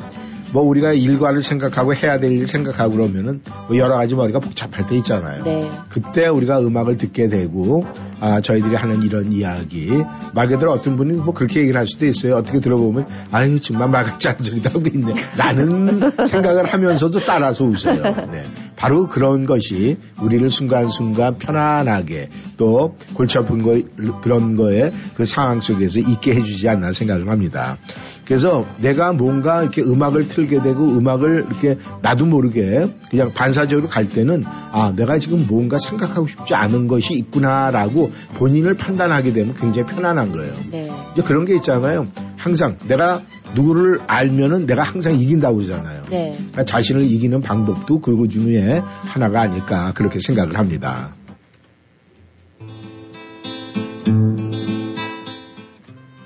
뭐 0.53 0.63
우리가 0.63 0.93
일과를 0.93 1.41
생각하고 1.41 1.93
해야 1.93 2.19
될 2.19 2.27
일 2.37 2.45
생각하고 2.47 2.95
그러면은 2.95 3.41
뭐 3.67 3.77
여러 3.77 3.95
가지 3.95 4.15
머리가 4.15 4.39
복잡할 4.39 4.85
때 4.85 4.95
있잖아요. 4.97 5.43
네. 5.43 5.69
그때 5.89 6.27
우리가 6.27 6.59
음악을 6.59 6.97
듣게 6.97 7.29
되고 7.29 7.85
아 8.19 8.41
저희들이 8.41 8.75
하는 8.75 9.01
이런 9.01 9.31
이야기 9.31 9.89
말 10.33 10.47
그대로 10.49 10.71
어떤 10.73 10.97
분이 10.97 11.13
뭐 11.15 11.33
그렇게 11.33 11.61
얘기를 11.61 11.79
할 11.79 11.87
수도 11.87 12.05
있어요. 12.05 12.35
어떻게 12.35 12.59
들어보면 12.59 13.07
아유 13.31 13.59
정말 13.59 13.89
말 13.89 14.03
같지 14.03 14.27
않은 14.29 14.41
소리도 14.43 14.69
하고 14.69 14.87
있네. 14.93 15.13
라는 15.37 15.99
생각을 16.27 16.65
하면서도 16.65 17.19
따라서 17.21 17.63
웃어요. 17.63 18.03
네. 18.31 18.43
바로 18.77 19.07
그런 19.07 19.45
것이 19.45 19.97
우리를 20.21 20.49
순간순간 20.49 21.37
편안하게 21.39 22.29
또 22.55 22.95
골치 23.15 23.37
아픈 23.37 23.63
거 23.63 23.81
그런 24.21 24.55
거에 24.55 24.93
그 25.15 25.25
상황 25.25 25.59
속에서 25.59 25.99
있게 25.99 26.35
해주지 26.35 26.69
않나 26.69 26.93
생각을 26.93 27.29
합니다. 27.29 27.77
그래서 28.25 28.65
내가 28.79 29.13
뭔가 29.13 29.63
이렇게 29.63 29.81
음악을 29.81 30.27
틀게 30.27 30.61
되고 30.61 30.85
음악을 30.85 31.45
이렇게 31.49 31.77
나도 32.01 32.25
모르게 32.25 32.89
그냥 33.09 33.33
반사적으로 33.33 33.87
갈 33.87 34.09
때는 34.09 34.43
아 34.45 34.93
내가 34.95 35.17
지금 35.17 35.45
뭔가 35.47 35.77
생각하고 35.77 36.27
싶지 36.27 36.53
않은 36.53 36.87
것이 36.87 37.13
있구나라고 37.15 38.11
본인을 38.35 38.75
판단하게 38.75 39.33
되면 39.33 39.55
굉장히 39.55 39.87
편안한 39.87 40.33
거예요. 40.33 40.53
네. 40.71 40.91
이제 41.13 41.21
그런 41.23 41.45
게 41.45 41.55
있잖아요. 41.55 42.07
항상 42.47 42.77
내가 42.87 43.21
누구를 43.55 43.99
알면은 44.07 44.67
내가 44.67 44.83
항상 44.83 45.19
이긴다고 45.19 45.57
그러잖아요. 45.57 46.03
네. 46.09 46.31
그러니까 46.31 46.63
자신을 46.63 47.01
이기는 47.01 47.41
방법도 47.41 47.99
그 47.99 48.29
중에 48.29 48.81
하나가 49.03 49.41
아닐까 49.41 49.91
그렇게 49.93 50.17
생각을 50.19 50.57
합니다. 50.57 51.13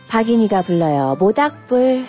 박인이가 0.09 0.61
불러요. 0.61 1.15
모닥불 1.19 2.05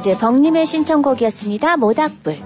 어제 0.00 0.16
벙님의 0.16 0.64
신청곡이었습니다. 0.64 1.76
모닥불. 1.76 2.38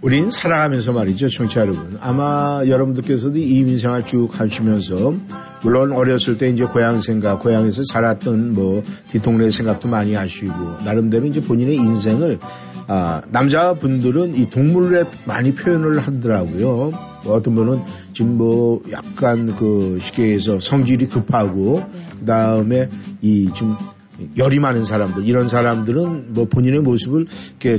우린 0.00 0.28
살아가면서 0.28 0.90
말이죠, 0.90 1.28
청취자 1.28 1.60
여러분. 1.60 1.98
아마 2.00 2.62
여러분들께서도 2.66 3.38
이민생활 3.38 4.04
쭉 4.04 4.28
하시면서, 4.32 5.14
물론 5.62 5.92
어렸을 5.92 6.38
때 6.38 6.48
이제 6.48 6.64
고향 6.64 6.98
생각, 6.98 7.38
고향에서 7.38 7.84
살았던 7.84 8.54
뭐, 8.54 8.82
뒷동네 9.12 9.52
생각도 9.52 9.86
많이 9.86 10.14
하시고, 10.14 10.52
나름대로 10.84 11.26
이제 11.26 11.40
본인의 11.40 11.76
인생을, 11.76 12.40
아, 12.88 13.20
남자분들은 13.30 14.34
이 14.34 14.50
동물에 14.50 15.04
많이 15.26 15.54
표현을 15.54 16.00
하더라고요. 16.00 16.90
뭐 17.22 17.34
어떤 17.36 17.54
분은 17.54 17.82
지금 18.14 18.36
뭐, 18.36 18.82
약간 18.90 19.54
그, 19.54 20.00
쉽게 20.02 20.32
해서 20.32 20.58
성질이 20.58 21.06
급하고, 21.06 21.84
그 22.18 22.26
다음에 22.26 22.88
이 23.20 23.48
좀, 23.54 23.76
열이 24.36 24.58
많은 24.60 24.84
사람들 24.84 25.26
이런 25.28 25.48
사람들은 25.48 26.32
뭐 26.34 26.46
본인의 26.46 26.80
모습을 26.80 27.26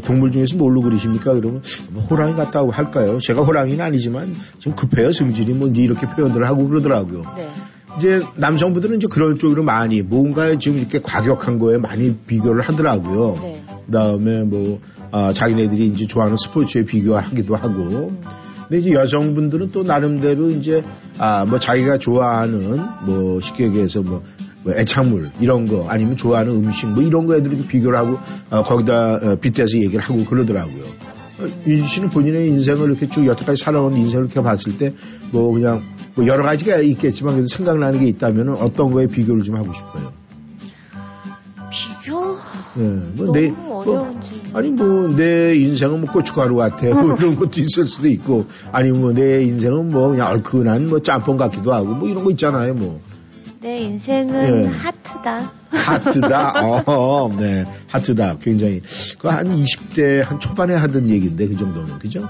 동물 0.03 0.31
중에서 0.31 0.57
뭘로 0.57 0.81
그리십니까? 0.81 1.33
그러면 1.33 1.61
뭐 1.91 2.03
호랑이 2.03 2.35
같다고 2.35 2.71
할까요? 2.71 3.19
제가 3.19 3.43
호랑이는 3.43 3.83
아니지만 3.83 4.33
좀 4.59 4.75
급해요 4.75 5.11
성질이. 5.11 5.53
뭐 5.53 5.67
이렇게 5.69 6.07
표현들을 6.07 6.45
하고 6.47 6.67
그러더라고요. 6.67 7.23
네. 7.37 7.49
이제 7.97 8.21
남성분들은 8.35 8.97
이제 8.97 9.07
그런 9.09 9.37
쪽으로 9.37 9.63
많이 9.63 10.01
뭔가 10.01 10.55
지금 10.57 10.79
이렇게 10.79 10.99
과격한 11.01 11.59
거에 11.59 11.77
많이 11.77 12.15
비교를 12.17 12.61
하더라고요. 12.61 13.37
네. 13.41 13.63
그다음에 13.85 14.43
뭐 14.43 14.79
아, 15.11 15.31
자기네들이 15.31 15.87
이제 15.87 16.07
좋아하는 16.07 16.35
스포츠에 16.37 16.85
비교하기도 16.85 17.55
하고. 17.55 18.11
근데 18.67 18.79
이제 18.79 18.91
여성분들은 18.93 19.71
또 19.71 19.83
나름대로 19.83 20.49
이제 20.49 20.83
아 21.19 21.45
뭐 21.45 21.59
자기가 21.59 21.99
좋아하는 21.99 22.81
뭐 23.05 23.39
쉽게 23.39 23.65
얘기해서 23.65 24.01
뭐, 24.01 24.23
뭐 24.63 24.73
애창물 24.73 25.29
이런 25.39 25.65
거 25.65 25.87
아니면 25.89 26.15
좋아하는 26.17 26.55
음식 26.55 26.87
뭐 26.87 27.03
이런 27.03 27.25
거에 27.25 27.39
이렇게 27.39 27.65
비교를 27.67 27.97
하고 27.97 28.17
어, 28.49 28.63
거기다 28.63 29.15
어, 29.15 29.35
빗대서 29.41 29.77
얘기를 29.79 29.99
하고 29.99 30.23
그러더라고요. 30.25 30.83
어, 31.39 31.45
윤주 31.67 31.85
씨는 31.87 32.09
본인의 32.09 32.47
인생을 32.49 32.89
이렇게 32.89 33.07
쭉 33.07 33.25
여태까지 33.25 33.63
살아온 33.63 33.93
인생을 33.97 34.25
이렇게 34.25 34.41
봤을 34.41 34.77
때 34.77 34.93
뭐 35.33 35.51
그냥 35.51 35.81
뭐 36.13 36.27
여러 36.27 36.43
가지가 36.43 36.77
있겠지만 36.77 37.33
그래도 37.33 37.47
생각나는 37.47 37.99
게 37.99 38.05
있다면 38.05 38.55
어떤 38.57 38.91
거에 38.91 39.07
비교를 39.07 39.41
좀 39.41 39.55
하고 39.55 39.73
싶어요. 39.73 40.13
비교? 41.71 42.35
예, 42.77 42.81
뭐 42.83 43.25
너무 43.25 43.31
내, 43.31 43.47
뭐 43.49 43.79
어려운지. 43.79 44.41
아니 44.53 44.69
뭐 44.71 45.07
내 45.15 45.55
인생은 45.55 46.01
뭐 46.01 46.11
고춧가루 46.11 46.55
같아 46.55 46.85
뭐 46.87 47.15
이런 47.17 47.35
것도 47.35 47.59
있을 47.61 47.85
수도 47.87 48.09
있고 48.09 48.45
아니면 48.71 49.01
뭐 49.01 49.11
내 49.13 49.43
인생은 49.43 49.89
뭐 49.89 50.09
그냥 50.09 50.27
얼큰한 50.31 50.85
뭐 50.85 50.99
짬뽕 50.99 51.37
같기도 51.37 51.73
하고 51.73 51.95
뭐 51.95 52.07
이런 52.07 52.23
거 52.23 52.29
있잖아요 52.31 52.75
뭐 52.75 53.01
내 53.63 53.79
인생은 53.79 54.63
예. 54.65 54.67
하트다. 54.67 55.51
하트다 55.71 56.83
어, 56.85 57.29
네 57.39 57.63
하트다 57.87 58.37
굉장히 58.41 58.81
그 59.17 59.29
한 59.29 59.47
20대 59.55 60.21
한 60.23 60.37
초반에 60.39 60.75
하던 60.75 61.09
얘기인데 61.09 61.47
그 61.47 61.55
정도는 61.55 61.97
그죠? 61.97 62.27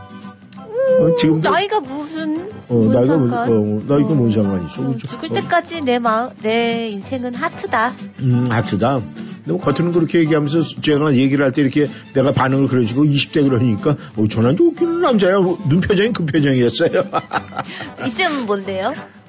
어, 0.99 1.15
지금도 1.17 1.49
나이가 1.49 1.79
무슨 1.79 2.47
어, 2.69 2.73
뭔 2.75 2.91
나이가 2.91 3.17
뭐, 3.17 3.29
상관? 3.29 3.49
어, 3.51 3.81
나이가 3.87 4.13
뭔 4.13 4.29
상관이 4.29 4.65
있어 4.67 4.83
어, 4.83 4.87
그죠? 4.89 5.07
죽을 5.07 5.31
어, 5.31 5.33
때까지 5.33 5.81
내 5.81 5.97
마음, 5.97 6.29
내 6.43 6.87
인생은 6.87 7.33
하트다. 7.33 7.93
음, 8.19 8.45
하트다. 8.49 9.01
근데 9.45 9.51
뭐 9.51 9.57
겉으로는 9.59 9.91
그렇게 9.91 10.19
얘기하면서 10.19 10.81
제가 10.81 11.15
얘기를 11.15 11.43
할 11.45 11.51
때 11.51 11.61
이렇게 11.61 11.87
내가 12.13 12.31
반응을 12.31 12.67
그러시고 12.67 13.03
20대 13.03 13.43
그러니까 13.47 13.95
어, 14.15 14.27
저는 14.27 14.55
좀 14.57 14.67
웃기는 14.67 15.01
남자야. 15.01 15.35
눈 15.69 15.81
표정이 15.81 16.13
그 16.13 16.25
표정이었어요. 16.25 17.03
있으면 18.07 18.45
뭔데요? 18.45 18.81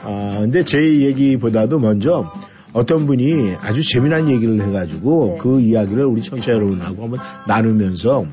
아, 0.02 0.36
근데 0.40 0.64
제 0.64 0.78
얘기보다도 1.00 1.78
먼저 1.78 2.32
어떤 2.72 3.06
분이 3.06 3.54
아주 3.60 3.82
재미난 3.82 4.28
얘기를 4.28 4.60
해가지고 4.60 5.26
네. 5.32 5.38
그 5.40 5.60
이야기를 5.60 6.04
우리 6.04 6.22
청취자 6.22 6.52
여러분하고 6.52 7.02
한번 7.02 7.20
나누면서 7.46 8.26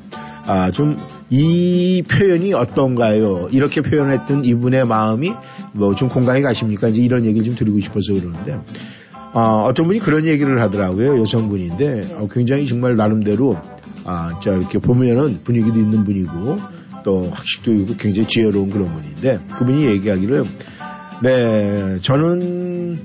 아, 0.46 0.70
좀 0.70 0.96
이 1.34 2.02
표현이 2.02 2.52
어떤가요? 2.52 3.48
이렇게 3.52 3.80
표현했던 3.80 4.44
이분의 4.44 4.84
마음이 4.84 5.32
뭐 5.72 5.94
좀 5.94 6.10
공감이 6.10 6.42
가십니까? 6.42 6.88
이제 6.88 7.00
이런 7.00 7.24
얘기를 7.24 7.42
좀 7.46 7.54
드리고 7.54 7.80
싶어서 7.80 8.12
그러는데 8.12 8.60
아, 9.34 9.62
어떤 9.64 9.86
분이 9.86 9.98
그런 10.00 10.26
얘기를 10.26 10.60
하더라고요. 10.60 11.18
여성분인데 11.20 12.14
어, 12.16 12.28
굉장히 12.30 12.66
정말 12.66 12.96
나름대로 12.96 13.56
아, 14.04 14.38
자 14.40 14.52
이렇게 14.52 14.78
보면은 14.78 15.40
분위기도 15.42 15.78
있는 15.78 16.04
분이고 16.04 16.58
또 17.04 17.30
학식도 17.30 17.72
있고 17.72 17.94
굉장히 17.96 18.28
지혜로운 18.28 18.70
그런 18.70 18.92
분인데 18.92 19.38
그분이 19.58 19.86
얘기하기를 19.86 20.44
네, 21.22 21.98
저는 22.02 22.98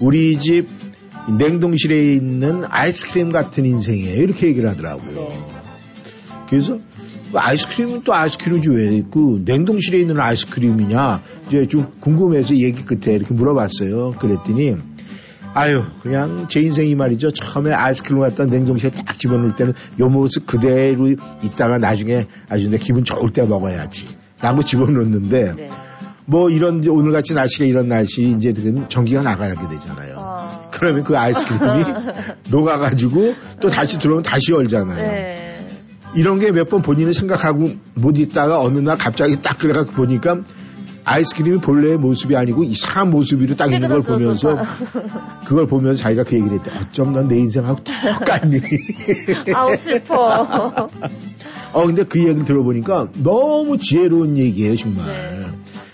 우리 0.00 0.38
집 0.38 0.66
냉동실에 1.38 2.14
있는 2.14 2.62
아이스크림 2.66 3.30
같은 3.30 3.66
인생이에요. 3.66 4.22
이렇게 4.22 4.48
얘기를 4.48 4.68
하더라고요. 4.70 5.14
네. 5.14 5.28
그래서 6.48 6.78
뭐 7.30 7.42
아이스크림은 7.42 8.02
또 8.04 8.14
아이스크림이지 8.14 8.70
왜 8.70 8.88
있고 8.96 9.40
냉동실에 9.44 9.98
있는 10.00 10.18
아이스크림이냐 10.18 11.22
이제 11.46 11.66
좀 11.66 11.88
궁금해서 12.00 12.56
얘기 12.56 12.84
끝에 12.84 13.14
이렇게 13.14 13.34
물어봤어요. 13.34 14.12
그랬더니 14.12 14.76
아유 15.54 15.82
그냥 16.02 16.46
제 16.48 16.60
인생이 16.60 16.94
말이죠. 16.94 17.30
처음에 17.32 17.72
아이스크림 17.72 18.20
갖다 18.20 18.44
냉동실에 18.44 18.90
딱 18.90 19.18
집어넣을 19.18 19.56
때는 19.56 19.72
요 20.00 20.08
모습 20.08 20.46
그대로 20.46 21.08
있다가 21.42 21.78
나중에 21.78 22.26
아주 22.48 22.70
내 22.70 22.78
기분 22.78 23.04
좋을 23.04 23.32
때 23.32 23.42
먹어야지. 23.42 24.06
라고 24.40 24.62
집어넣는데 24.62 25.52
네. 25.56 25.70
뭐 26.26 26.48
이런 26.50 26.84
오늘 26.88 27.10
같이 27.12 27.34
날씨가 27.34 27.64
이런 27.64 27.88
날씨 27.88 28.22
이제 28.28 28.52
되면 28.52 28.88
전기가 28.88 29.22
나가게 29.22 29.56
되잖아요. 29.68 30.14
어. 30.18 30.68
그러면 30.70 31.02
그 31.02 31.18
아이스크림이 31.18 31.84
녹아가지고 32.50 33.34
또 33.60 33.68
다시 33.68 33.98
들어오면 33.98 34.22
다시 34.22 34.52
열잖아요. 34.52 35.02
네. 35.10 35.66
이런 36.14 36.38
게 36.38 36.50
몇 36.52 36.68
번 36.70 36.82
본인은 36.82 37.12
생각하고 37.12 37.70
못 37.94 38.18
있다가 38.18 38.60
어느 38.60 38.78
날 38.78 38.96
갑자기 38.96 39.40
딱 39.42 39.58
그래갖고 39.58 39.92
보니까 39.92 40.38
아이스크림이 41.08 41.58
본래의 41.58 41.98
모습이 41.98 42.36
아니고 42.36 42.64
이상한 42.64 43.10
모습으로 43.10 43.56
딱 43.56 43.72
있는 43.72 43.88
걸 43.88 44.02
보면서 44.02 44.58
그걸 45.46 45.66
보면서 45.66 46.02
자기가 46.02 46.24
그 46.24 46.36
얘기를 46.36 46.58
했대. 46.58 46.70
어쩜 46.78 47.12
넌 47.12 47.28
내 47.28 47.38
인생하고 47.38 47.80
똑같니? 47.84 48.60
아우 49.54 49.76
슬퍼. 49.76 50.88
어 51.72 51.86
근데 51.86 52.04
그 52.04 52.18
얘기를 52.20 52.44
들어보니까 52.44 53.08
너무 53.22 53.78
지혜로운 53.78 54.36
얘기예요 54.38 54.76
정말. 54.76 55.06
네. 55.06 55.46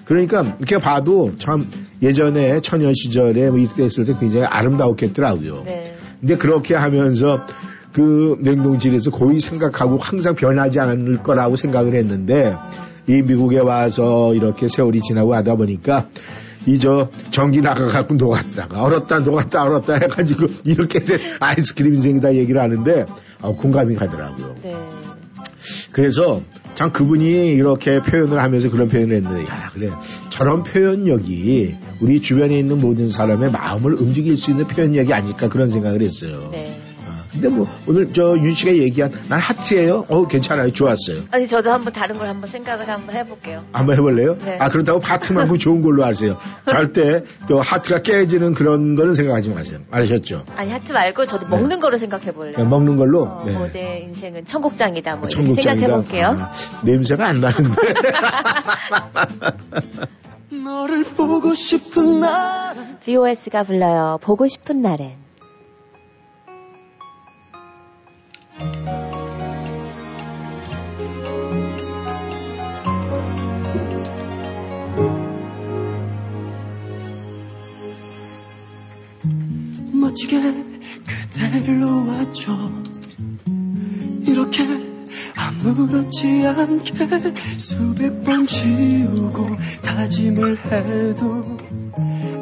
그러니까 0.05 0.43
이렇게 0.59 0.79
봐도 0.79 1.33
참 1.39 1.67
예전에 2.03 2.61
처녀 2.61 2.93
시절에 2.93 3.51
뭐 3.51 3.59
이렇게 3.59 3.85
했을 3.85 4.05
때 4.05 4.15
굉장히 4.19 4.47
아름다웠겠더라고요. 4.47 5.63
네. 5.65 5.97
근데 6.21 6.37
그렇게 6.37 6.75
하면서 6.75 7.47
그 7.93 8.37
냉동실에서 8.41 9.11
고이 9.13 9.39
생각하고 9.39 9.99
항상 9.99 10.35
변하지 10.35 10.81
않을 10.81 11.23
거라고 11.23 11.57
생각을 11.57 11.95
했는데 11.95 12.57
이 13.07 13.23
미국에 13.23 13.59
와서 13.59 14.35
이렇게 14.35 14.69
세월이 14.69 15.01
지나고 15.01 15.35
하다 15.35 15.57
보니까 15.57 16.09
이저 16.67 17.11
전기 17.31 17.61
나가갖고 17.61 18.15
녹았다가 18.15 18.83
얼었다 18.83 19.19
녹았다 19.19 19.63
얼었다 19.63 19.95
해가지고 19.95 20.47
이렇게 20.65 21.01
된 21.01 21.19
아이스크림 21.41 21.95
인생이다 21.95 22.35
얘기를 22.35 22.61
하는데 22.61 23.05
어, 23.43 23.55
공감이 23.55 23.95
가더라고요. 23.97 24.57
네. 24.63 24.75
그래서 25.93 26.43
참 26.75 26.93
그분이 26.93 27.55
이렇게 27.55 28.01
표현을 28.03 28.43
하면서 28.43 28.69
그런 28.69 28.89
표현을 28.89 29.17
했는데 29.17 29.45
야 29.45 29.71
그래 29.73 29.91
저런 30.31 30.63
표현력이 30.63 31.75
우리 32.01 32.21
주변에 32.21 32.59
있는 32.59 32.81
모든 32.81 33.09
사람의 33.09 33.51
마음을 33.53 33.95
움직일 33.95 34.37
수 34.37 34.51
있는 34.51 34.67
표현력이 34.67 35.13
아닐까 35.13 35.49
그런 35.49 35.71
생각을 35.71 36.03
했어요. 36.03 36.49
네. 36.51 36.81
아, 37.35 37.41
근데 37.41 37.49
뭐 37.49 37.67
오늘 37.89 38.13
저 38.13 38.37
윤 38.37 38.53
씨가 38.55 38.73
얘기한 38.75 39.11
난 39.29 39.41
하트예요. 39.41 40.05
어 40.09 40.27
괜찮아요. 40.27 40.71
좋았어요. 40.71 41.19
아니 41.33 41.47
저도 41.47 41.73
한번 41.73 41.93
다른 41.93 42.17
걸 42.19 42.29
한번 42.29 42.49
생각을 42.49 42.89
한번 42.89 43.15
해볼게요. 43.17 43.65
한번 43.73 43.97
해볼래요? 43.97 44.37
네. 44.39 44.57
아 44.61 44.69
그렇다고 44.69 45.01
하트만큼 45.01 45.59
좋은 45.59 45.83
걸로 45.83 46.05
하세요. 46.05 46.37
절대 46.69 47.25
그 47.47 47.57
하트가 47.57 48.03
깨지는 48.03 48.55
그런 48.55 48.95
거는 48.95 49.13
생각하지 49.15 49.51
마세요. 49.51 49.81
아셨죠? 49.91 50.45
아니 50.57 50.71
하트 50.73 50.93
말고 50.93 51.27
저도 51.27 51.49
먹는 51.49 51.81
거로 51.81 51.97
생각해볼래요. 51.97 52.65
먹는 52.65 52.97
걸로. 52.97 53.25
어, 53.25 53.43
네. 53.45 53.53
뭐내 53.57 54.01
인생은 54.09 54.45
천국장이다 54.45 55.17
뭐 55.17 55.27
이렇게 55.29 55.43
청국장이다. 55.43 55.81
생각해볼게요. 55.81 56.27
아, 56.41 56.53
냄새가 56.85 57.27
안 57.27 57.41
나는데. 57.41 57.75
너를 60.65 61.05
보고 61.05 61.53
싶은 61.55 62.21
날 62.21 62.75
VOS가 63.05 63.65
불러요. 63.65 64.19
보고 64.23 64.47
싶은 64.47 64.81
날엔. 64.83 65.24
멋지게 80.25 80.41
그대를 81.07 81.81
놓았죠 81.81 82.83
이렇게 84.27 84.65
아무렇지 85.35 86.47
않게 86.47 87.07
수백 87.59 88.23
번 88.23 88.47
지우고 88.47 89.49
다짐을 89.83 90.59
해도 90.65 91.41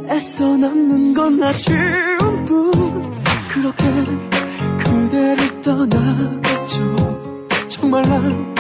애써 0.09 0.57
남는 0.57 1.13
건 1.13 1.43
아쉬운 1.43 2.45
뿐 2.45 2.73
그렇게 3.53 3.85
그대를 4.85 5.61
떠나갔죠. 5.63 7.39
정말 7.69 8.03
난 8.03 8.55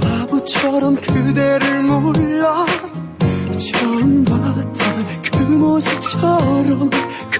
바보처럼 0.00 0.96
그대를 0.96 1.82
몰라 1.84 2.66
처음 3.56 4.24
봤던 4.24 5.22
그 5.32 5.42
모습처럼 5.42 6.90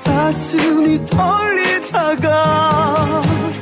가슴이 0.05 1.05
떨리다가 1.07 2.31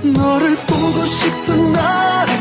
너를 0.02 0.56
보고 0.56 1.04
싶은 1.06 1.72
날 1.72 2.31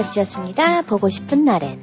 VOS였습니다. 0.00 0.82
보고 0.82 1.08
싶은 1.08 1.44
날엔. 1.44 1.78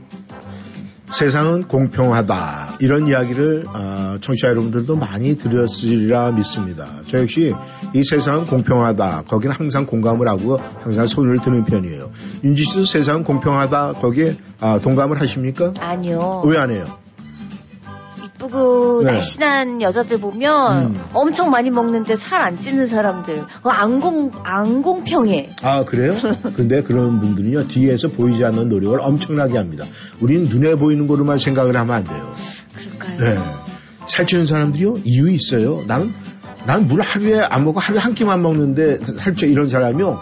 세상은 1.11 1.67
공평하다 1.67 2.77
이런 2.79 3.07
이야기를 3.07 3.65
어, 3.71 4.17
청취자 4.19 4.49
여러분들도 4.49 4.95
많이 4.95 5.35
들었으리라 5.37 6.31
믿습니다. 6.31 6.87
저 7.07 7.19
역시 7.19 7.53
이 7.93 8.03
세상은 8.03 8.45
공평하다 8.45 9.23
거기는 9.27 9.55
항상 9.55 9.85
공감을 9.85 10.27
하고 10.27 10.59
항상 10.81 11.05
손을 11.05 11.39
드는 11.39 11.65
편이에요. 11.65 12.09
윤지 12.43 12.63
씨도 12.63 12.85
세상은 12.85 13.23
공평하다 13.23 13.93
거기에 13.93 14.37
아, 14.59 14.79
동감을 14.79 15.21
하십니까? 15.21 15.73
아니요. 15.79 16.43
왜 16.47 16.57
안 16.57 16.71
해요? 16.71 16.83
예쁘고 18.43 19.03
네. 19.03 19.11
날씬한 19.13 19.81
여자들 19.81 20.19
보면 20.19 20.77
음. 20.77 21.01
엄청 21.13 21.49
많이 21.49 21.69
먹는데 21.69 22.15
살 22.15 22.43
안 22.43 22.57
찌는 22.59 22.87
사람들 22.87 23.45
그거 23.57 23.69
안 23.69 24.01
공, 24.01 24.29
안 24.43 24.81
공평해. 24.81 25.51
아, 25.61 25.85
그래요? 25.85 26.13
근데 26.55 26.83
그런 26.83 27.21
분들은요, 27.21 27.67
뒤에서 27.67 28.09
보이지 28.09 28.43
않는 28.43 28.67
노력을 28.67 28.99
엄청나게 28.99 29.57
합니다. 29.57 29.85
우리는 30.19 30.43
눈에 30.49 30.75
보이는 30.75 31.07
거로만 31.07 31.37
생각을 31.37 31.77
하면 31.77 31.95
안 31.95 32.03
돼요. 32.03 32.33
그럴까요? 32.75 33.17
네. 33.35 33.39
살찌는 34.07 34.45
사람들이요, 34.45 34.95
이유 35.05 35.29
있어요. 35.31 35.83
나는, 35.87 36.11
난 36.65 36.85
물 36.87 37.01
하루에 37.01 37.39
안 37.39 37.63
먹고 37.63 37.79
하루에 37.79 37.99
한 37.99 38.13
끼만 38.13 38.41
먹는데 38.41 38.99
살쪄 39.19 39.45
이런 39.45 39.69
사람이요. 39.69 40.21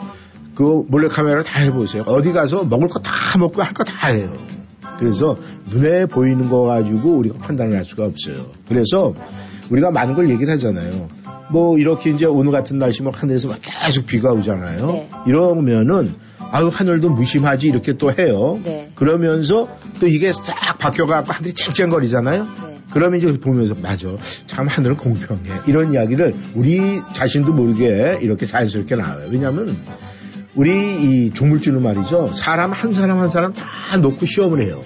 그 0.54 0.84
몰래 0.90 1.08
카메라 1.08 1.42
다 1.44 1.60
해보세요. 1.62 2.04
어디 2.06 2.32
가서 2.34 2.66
먹을 2.66 2.88
거 2.88 3.00
다 3.00 3.12
먹고 3.40 3.64
할 3.64 3.74
거 3.74 3.84
다 3.84 4.10
해요. 4.10 4.32
그래서 5.02 5.36
눈에 5.72 6.06
보이는 6.06 6.48
거 6.48 6.62
가지고 6.62 7.18
우리가 7.18 7.40
판단을 7.40 7.76
할 7.76 7.84
수가 7.84 8.06
없어요. 8.06 8.52
그래서 8.70 9.16
우리가 9.72 9.90
많은 9.90 10.14
걸 10.14 10.30
얘기를 10.30 10.54
하잖아요. 10.54 11.10
뭐 11.50 11.80
이렇게 11.80 12.12
이제 12.12 12.28
오늘 12.28 12.52
같은 12.52 12.78
날씨면 12.78 13.16
하늘에서 13.16 13.48
막 13.48 13.58
계속 13.64 14.06
비가 14.06 14.32
오잖아요. 14.32 14.86
네. 14.86 15.10
이러면은 15.26 16.14
아유 16.52 16.70
하늘도 16.72 17.10
무심하지 17.10 17.68
이렇게 17.68 17.98
또 17.98 18.12
해요. 18.12 18.60
네. 18.64 18.90
그러면서 18.94 19.68
또 20.00 20.06
이게 20.06 20.32
싹 20.34 20.78
바뀌어갖고 20.78 21.34
하늘이 21.34 21.54
쨍쨍거리잖아요. 21.54 22.44
네. 22.68 22.78
그러면 22.92 23.18
이제 23.18 23.32
보면서 23.40 23.74
맞아 23.82 24.08
참 24.46 24.68
하늘은 24.68 24.98
공평해 24.98 25.62
이런 25.66 25.94
이야기를 25.94 26.36
우리 26.54 27.02
자신도 27.14 27.54
모르게 27.54 28.20
이렇게 28.22 28.46
자연스럽게 28.46 28.98
나와요. 28.98 29.30
왜냐하면 29.32 29.76
우리 30.56 30.72
이 31.28 31.32
조물주는 31.32 31.82
말이죠 31.82 32.28
사람 32.34 32.72
한 32.72 32.94
사람 32.94 33.20
한 33.20 33.30
사람 33.30 33.54
다 33.54 33.98
놓고 33.98 34.26
시험을 34.26 34.62
해요. 34.62 34.82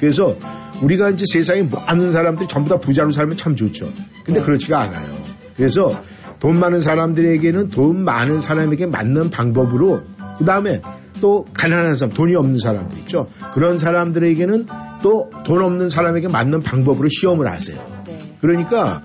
그래서 0.00 0.36
우리가 0.82 1.10
이제 1.10 1.24
세상에 1.30 1.62
많은 1.62 2.10
사람들이 2.12 2.48
전부 2.48 2.68
다 2.70 2.78
부자로 2.78 3.10
살면 3.12 3.36
참 3.36 3.54
좋죠. 3.54 3.88
근데 4.24 4.40
네. 4.40 4.46
그렇지가 4.46 4.80
않아요. 4.80 5.08
그래서 5.56 6.02
돈 6.40 6.58
많은 6.58 6.80
사람들에게는 6.80 7.68
돈 7.68 8.02
많은 8.02 8.40
사람에게 8.40 8.86
맞는 8.86 9.30
방법으로 9.30 10.02
그 10.38 10.44
다음에 10.44 10.80
또 11.20 11.46
가난한 11.54 11.94
사람, 11.94 12.14
돈이 12.14 12.34
없는 12.34 12.58
사람들 12.58 12.98
있죠. 12.98 13.28
그런 13.52 13.78
사람들에게는 13.78 14.66
또 15.02 15.30
돈 15.44 15.62
없는 15.62 15.88
사람에게 15.88 16.28
맞는 16.28 16.60
방법으로 16.62 17.08
시험을 17.08 17.46
하세요. 17.46 17.78
네. 18.06 18.18
그러니까 18.40 19.02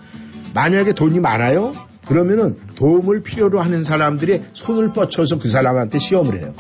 만약에 0.53 0.93
돈이 0.93 1.19
많아요? 1.19 1.73
그러면은 2.07 2.57
도움을 2.75 3.21
필요로 3.21 3.61
하는 3.61 3.83
사람들이 3.83 4.43
손을 4.53 4.93
뻗쳐서 4.93 5.39
그 5.39 5.49
사람한테 5.49 5.99
시험을 5.99 6.39
해요. 6.39 6.53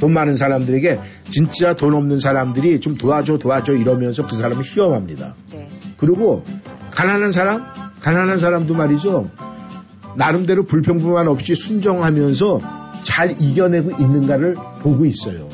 돈 0.00 0.12
많은 0.14 0.34
사람들에게 0.34 0.98
진짜 1.24 1.74
돈 1.74 1.94
없는 1.94 2.18
사람들이 2.18 2.80
좀 2.80 2.96
도와줘 2.96 3.38
도와줘 3.38 3.74
이러면서 3.74 4.26
그 4.26 4.34
사람을 4.34 4.64
시험합니다. 4.64 5.34
네. 5.52 5.68
그리고 5.98 6.42
가난한 6.90 7.32
사람, 7.32 7.64
가난한 8.00 8.38
사람도 8.38 8.74
말이죠. 8.74 9.30
나름대로 10.16 10.64
불평불만 10.64 11.28
없이 11.28 11.54
순정하면서 11.54 12.60
잘 13.02 13.40
이겨내고 13.40 14.02
있는가를 14.02 14.56
보고 14.82 15.04
있어요. 15.04 15.48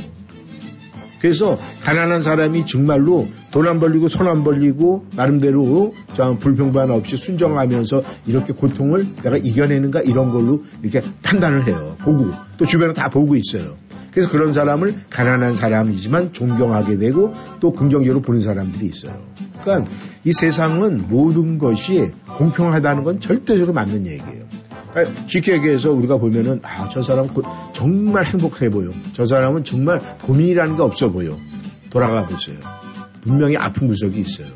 그래서 1.20 1.59
가난한 1.82 2.20
사람이 2.20 2.66
정말로 2.66 3.26
돈 3.57 3.66
안 3.68 3.80
벌리고 3.80 4.09
손 4.09 4.28
안 4.28 4.44
벌리고 4.44 5.07
나름대로 5.16 5.94
저 6.12 6.36
불평불만 6.36 6.90
없이 6.90 7.16
순정하면서 7.16 8.02
이렇게 8.26 8.52
고통을 8.52 9.07
내가 9.22 9.38
이겨내는가 9.38 10.02
이런 10.02 10.30
걸로 10.30 10.62
이렇게 10.82 11.00
판단을 11.22 11.66
해요. 11.66 11.96
보고 12.00 12.30
또 12.59 12.66
주변에 12.66 12.92
다 12.92 13.09
보고 13.09 13.34
있어요. 13.34 13.76
그래서 14.12 14.30
그런 14.30 14.52
사람을 14.52 14.94
가난한 15.09 15.54
사람이지만 15.54 16.34
존경하게 16.34 16.98
되고 16.98 17.32
또 17.61 17.72
긍정적으로 17.72 18.20
보는 18.20 18.42
사람들이 18.42 18.84
있어요. 18.84 19.14
그러니까 19.62 19.90
이 20.24 20.34
세상은 20.34 21.07
모든 21.09 21.57
것이 21.57 22.12
공평하다는 22.36 23.04
건 23.04 23.20
절대적으로 23.20 23.72
맞는 23.72 24.07
얘기예요. 24.07 24.44
그러니까 24.92 25.22
쉽게 25.28 25.54
얘기해서 25.54 25.92
우리가 25.92 26.18
보면은 26.18 26.61
아 26.62 26.90
저 26.90 27.00
사람 27.00 27.24
은 27.24 27.30
정말 27.72 28.26
행복해 28.26 28.68
보여. 28.68 28.90
저 29.14 29.24
사람은 29.24 29.64
정말 29.64 30.00
고민이라는 30.26 30.76
게 30.76 30.82
없어 30.82 31.11
보여. 31.11 31.34
돌아가 31.88 32.26
보세요. 32.26 32.59
분명히 33.27 33.57
아픈 33.57 33.89
구석이 33.89 34.20
있어요. 34.20 34.47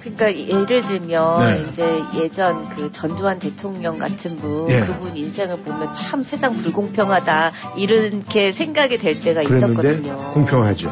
그러니까 0.00 0.34
예를 0.34 0.82
들면 0.82 1.42
네. 1.42 1.66
이제 1.68 2.02
예전 2.16 2.68
그 2.70 2.90
전두환 2.90 3.38
대통령 3.38 3.98
같은 3.98 4.36
분 4.36 4.70
예. 4.70 4.80
그분 4.80 5.14
인생을 5.14 5.58
보면 5.58 5.92
참 5.92 6.22
세상 6.22 6.56
불공평하다 6.56 7.52
이렇게 7.76 8.52
생각이 8.52 8.96
될 8.96 9.20
때가 9.20 9.42
있었거든요. 9.42 10.16
공평하죠. 10.32 10.90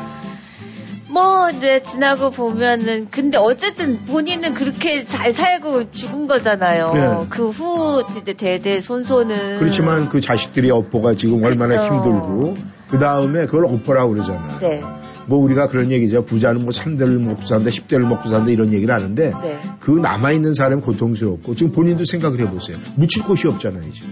뭐 1.11 1.49
이제 1.49 1.81
지나고 1.83 2.31
보면은 2.31 3.09
근데 3.11 3.39
어쨌든 3.39 3.99
본인은 4.05 4.53
그렇게 4.53 5.07
잘 5.07 5.33
살고 5.33 5.91
죽은 5.91 6.27
거잖아요. 6.27 6.93
네. 6.93 7.27
그후 7.31 8.05
이제 8.21 8.35
대대 8.35 8.83
손손은 8.83 9.59
그렇지만 9.59 10.11
그 10.11 10.21
자식들이 10.21 10.71
업보가 10.71 11.15
지금 11.15 11.43
얼마나 11.43 11.77
그렇죠. 11.77 11.95
힘들고 11.95 12.57
그 12.91 12.99
다음에 12.99 13.47
그걸 13.47 13.67
업보라고 13.67 14.13
그러잖아요. 14.13 14.59
네, 14.61 14.83
뭐 15.29 15.39
우리가 15.39 15.67
그런 15.67 15.91
얘기죠. 15.93 16.25
부자는 16.25 16.63
뭐 16.63 16.71
3대를 16.71 17.19
먹고 17.21 17.43
산다, 17.43 17.71
10대를 17.71 18.07
먹고 18.07 18.29
산다 18.29 18.51
이런 18.51 18.73
얘기를 18.73 18.95
하는데 18.95 19.31
네. 19.43 19.59
그 19.79 19.91
남아있는 19.91 20.55
사람이 20.55 20.81
고통스럽고 20.83 21.55
지금 21.55 21.71
본인도 21.73 22.05
생각을 22.05 22.41
해보세요. 22.41 22.79
묻힐 22.97 23.23
곳이 23.23 23.47
없잖아요. 23.47 23.91
지금. 23.93 24.11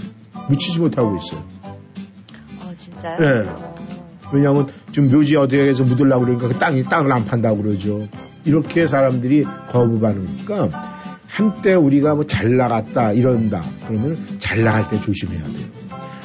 묻히지 0.49 0.79
못하고 0.79 1.17
있어요. 1.17 1.43
어 2.61 2.73
진짜요? 2.77 3.19
네. 3.19 3.49
어. 3.49 3.75
왜냐하면 4.33 4.67
지금 4.93 5.11
묘지 5.11 5.37
어디에서 5.37 5.85
묻으려고 5.85 6.25
그러니까 6.25 6.49
그 6.49 6.55
땅이 6.59 6.85
땅을 6.85 7.13
안 7.13 7.25
판다고 7.25 7.63
그러죠. 7.63 8.07
이렇게 8.45 8.87
사람들이 8.87 9.45
거부 9.71 9.99
반응이니까 10.01 10.69
한때 11.29 11.75
우리가 11.75 12.15
뭐 12.15 12.25
잘 12.27 12.57
나갔다 12.57 13.13
이런다 13.13 13.63
그러면 13.89 14.19
잘 14.39 14.63
나갈 14.65 14.89
때 14.89 15.01
조심해야 15.01 15.43
돼요. 15.45 15.67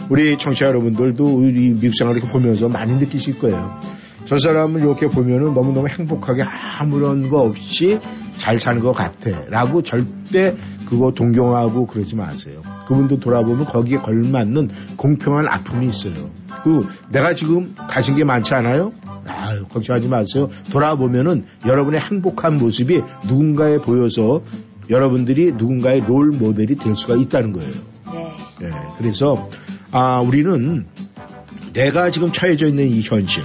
우리 0.09 0.37
청취자 0.37 0.67
여러분들도 0.67 1.23
우리 1.37 1.69
미국 1.73 1.93
생활 1.97 2.17
이렇게 2.17 2.29
보면서 2.31 2.67
많이 2.67 2.93
느끼실 2.97 3.39
거예요. 3.39 3.79
저 4.25 4.37
사람을 4.37 4.81
이렇게 4.81 5.07
보면은 5.07 5.53
너무너무 5.53 5.87
행복하게 5.87 6.43
아무런 6.43 7.29
거 7.29 7.41
없이 7.41 7.99
잘 8.37 8.59
사는 8.59 8.79
것 8.79 8.91
같아. 8.93 9.29
라고 9.49 9.81
절대 9.81 10.55
그거 10.85 11.11
동경하고 11.11 11.87
그러지 11.87 12.15
마세요. 12.15 12.61
그분도 12.87 13.19
돌아보면 13.19 13.65
거기에 13.65 13.97
걸맞는 13.97 14.69
공평한 14.97 15.47
아픔이 15.47 15.87
있어요. 15.87 16.29
그 16.63 16.87
내가 17.09 17.33
지금 17.33 17.75
가진 17.75 18.15
게 18.15 18.23
많지 18.23 18.53
않아요? 18.53 18.91
아유, 19.25 19.65
걱정하지 19.67 20.09
마세요. 20.09 20.49
돌아보면은 20.71 21.45
여러분의 21.65 22.01
행복한 22.01 22.57
모습이 22.57 23.01
누군가에 23.27 23.77
보여서 23.77 24.41
여러분들이 24.89 25.53
누군가의 25.53 26.01
롤 26.01 26.31
모델이 26.31 26.75
될 26.75 26.95
수가 26.95 27.15
있다는 27.15 27.53
거예요. 27.53 27.71
네. 28.11 28.67
예, 28.67 28.71
그래서 28.97 29.49
아 29.91 30.19
우리는 30.19 30.85
내가 31.73 32.11
지금 32.11 32.31
처해져 32.31 32.67
있는 32.67 32.89
이 32.89 33.01
현실 33.01 33.43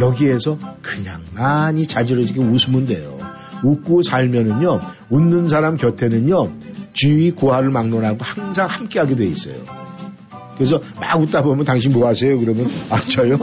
여기에서 0.00 0.58
그냥 0.82 1.22
많이 1.34 1.86
자지러지게 1.86 2.40
웃으면 2.40 2.86
돼요. 2.86 3.16
웃고 3.62 4.02
살면은요 4.02 4.80
웃는 5.08 5.46
사람 5.48 5.76
곁에는요 5.76 6.52
주의 6.92 7.30
고하를 7.30 7.70
막론하고 7.70 8.18
항상 8.20 8.66
함께하게 8.68 9.14
돼 9.16 9.26
있어요. 9.26 9.54
그래서 10.56 10.80
막 11.00 11.20
웃다 11.20 11.42
보면 11.42 11.64
당신 11.64 11.92
뭐 11.92 12.08
하세요? 12.08 12.38
그러면 12.38 12.68
아 12.90 13.00
저요 13.00 13.38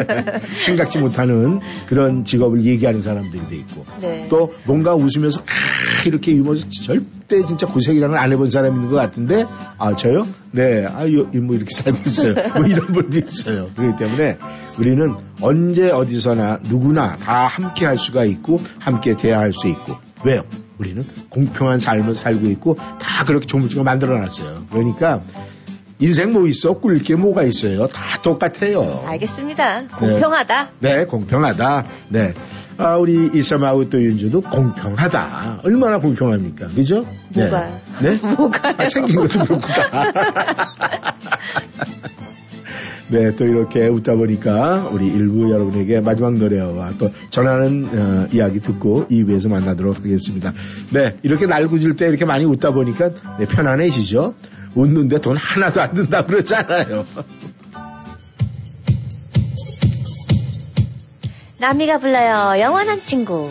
생각지 0.58 0.98
못하는 0.98 1.60
그런 1.86 2.24
직업을 2.24 2.64
얘기하는 2.64 3.00
사람들이 3.00 3.48
돼 3.48 3.56
있고 3.56 3.84
네. 4.00 4.26
또 4.30 4.54
뭔가 4.66 4.94
웃으면서 4.94 5.40
아, 5.40 6.06
이렇게 6.06 6.32
유머서 6.32 6.68
절대 6.70 7.44
진짜 7.44 7.66
고생이라는 7.66 8.16
안 8.16 8.32
해본 8.32 8.50
사람이 8.50 8.74
있는 8.76 8.90
것 8.90 8.96
같은데 8.96 9.44
아 9.78 9.94
저요? 9.94 10.26
네, 10.52 10.84
아뭐 10.86 11.06
이렇게 11.06 11.70
살고 11.70 11.98
있어요. 12.06 12.34
뭐 12.54 12.66
이런 12.66 12.86
분도 12.92 13.18
있어요. 13.18 13.70
그렇기 13.74 14.04
때문에 14.04 14.38
우리는 14.78 15.14
언제 15.40 15.90
어디서나 15.90 16.60
누구나 16.68 17.16
다 17.16 17.46
함께 17.46 17.86
할 17.86 17.98
수가 17.98 18.24
있고 18.24 18.60
함께 18.78 19.16
대화할 19.16 19.52
수 19.52 19.66
있고 19.68 19.96
왜요? 20.24 20.42
우리는 20.78 21.04
공평한 21.28 21.78
삶을 21.78 22.14
살고 22.14 22.48
있고 22.50 22.74
다 22.74 23.24
그렇게 23.24 23.46
조물주가 23.46 23.82
만들어놨어요. 23.84 24.64
그러니까 24.70 25.22
인생 26.00 26.32
뭐 26.32 26.46
있어? 26.48 26.74
꿀 26.74 26.98
게 26.98 27.14
뭐가 27.14 27.42
있어요? 27.44 27.86
다 27.86 28.20
똑같아요. 28.22 29.04
알겠습니다. 29.06 29.86
공평하다. 29.96 30.70
네, 30.80 31.04
공평하다. 31.04 31.84
네. 32.08 32.34
아, 32.76 32.96
우리 32.96 33.30
이sam하고 33.32 33.88
또 33.88 34.02
윤주도 34.02 34.40
공평하다. 34.40 35.60
얼마나 35.62 35.98
공평합니까? 35.98 36.66
그죠? 36.68 37.06
뭐가? 37.34 37.68
네? 38.02 38.10
네? 38.10 38.16
뭐가요? 38.34 38.74
아, 38.76 38.84
생긴 38.86 39.16
것도 39.16 39.44
그렇고. 39.44 39.62
네, 43.10 43.36
또 43.36 43.44
이렇게 43.44 43.86
웃다 43.86 44.14
보니까 44.14 44.88
우리 44.90 45.06
일부 45.06 45.50
여러분에게 45.50 46.00
마지막 46.00 46.34
노래와 46.34 46.92
또 46.98 47.10
전하는 47.30 47.88
어, 47.92 48.26
이야기 48.32 48.60
듣고 48.60 49.06
2부에서 49.08 49.50
만나도록 49.50 49.98
하겠습니다. 49.98 50.52
네, 50.92 51.16
이렇게 51.22 51.46
날구질 51.46 51.94
때 51.96 52.06
이렇게 52.08 52.24
많이 52.24 52.44
웃다 52.44 52.72
보니까 52.72 53.10
네, 53.38 53.46
편안해지죠? 53.46 54.34
웃는데 54.74 55.20
돈 55.20 55.36
하나도 55.36 55.80
안 55.80 55.94
든다 55.94 56.26
그러잖아요. 56.26 57.04
남이가 61.60 61.98
불러요. 61.98 62.60
영원한 62.60 63.02
친구. 63.04 63.48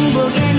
행복 0.00 0.49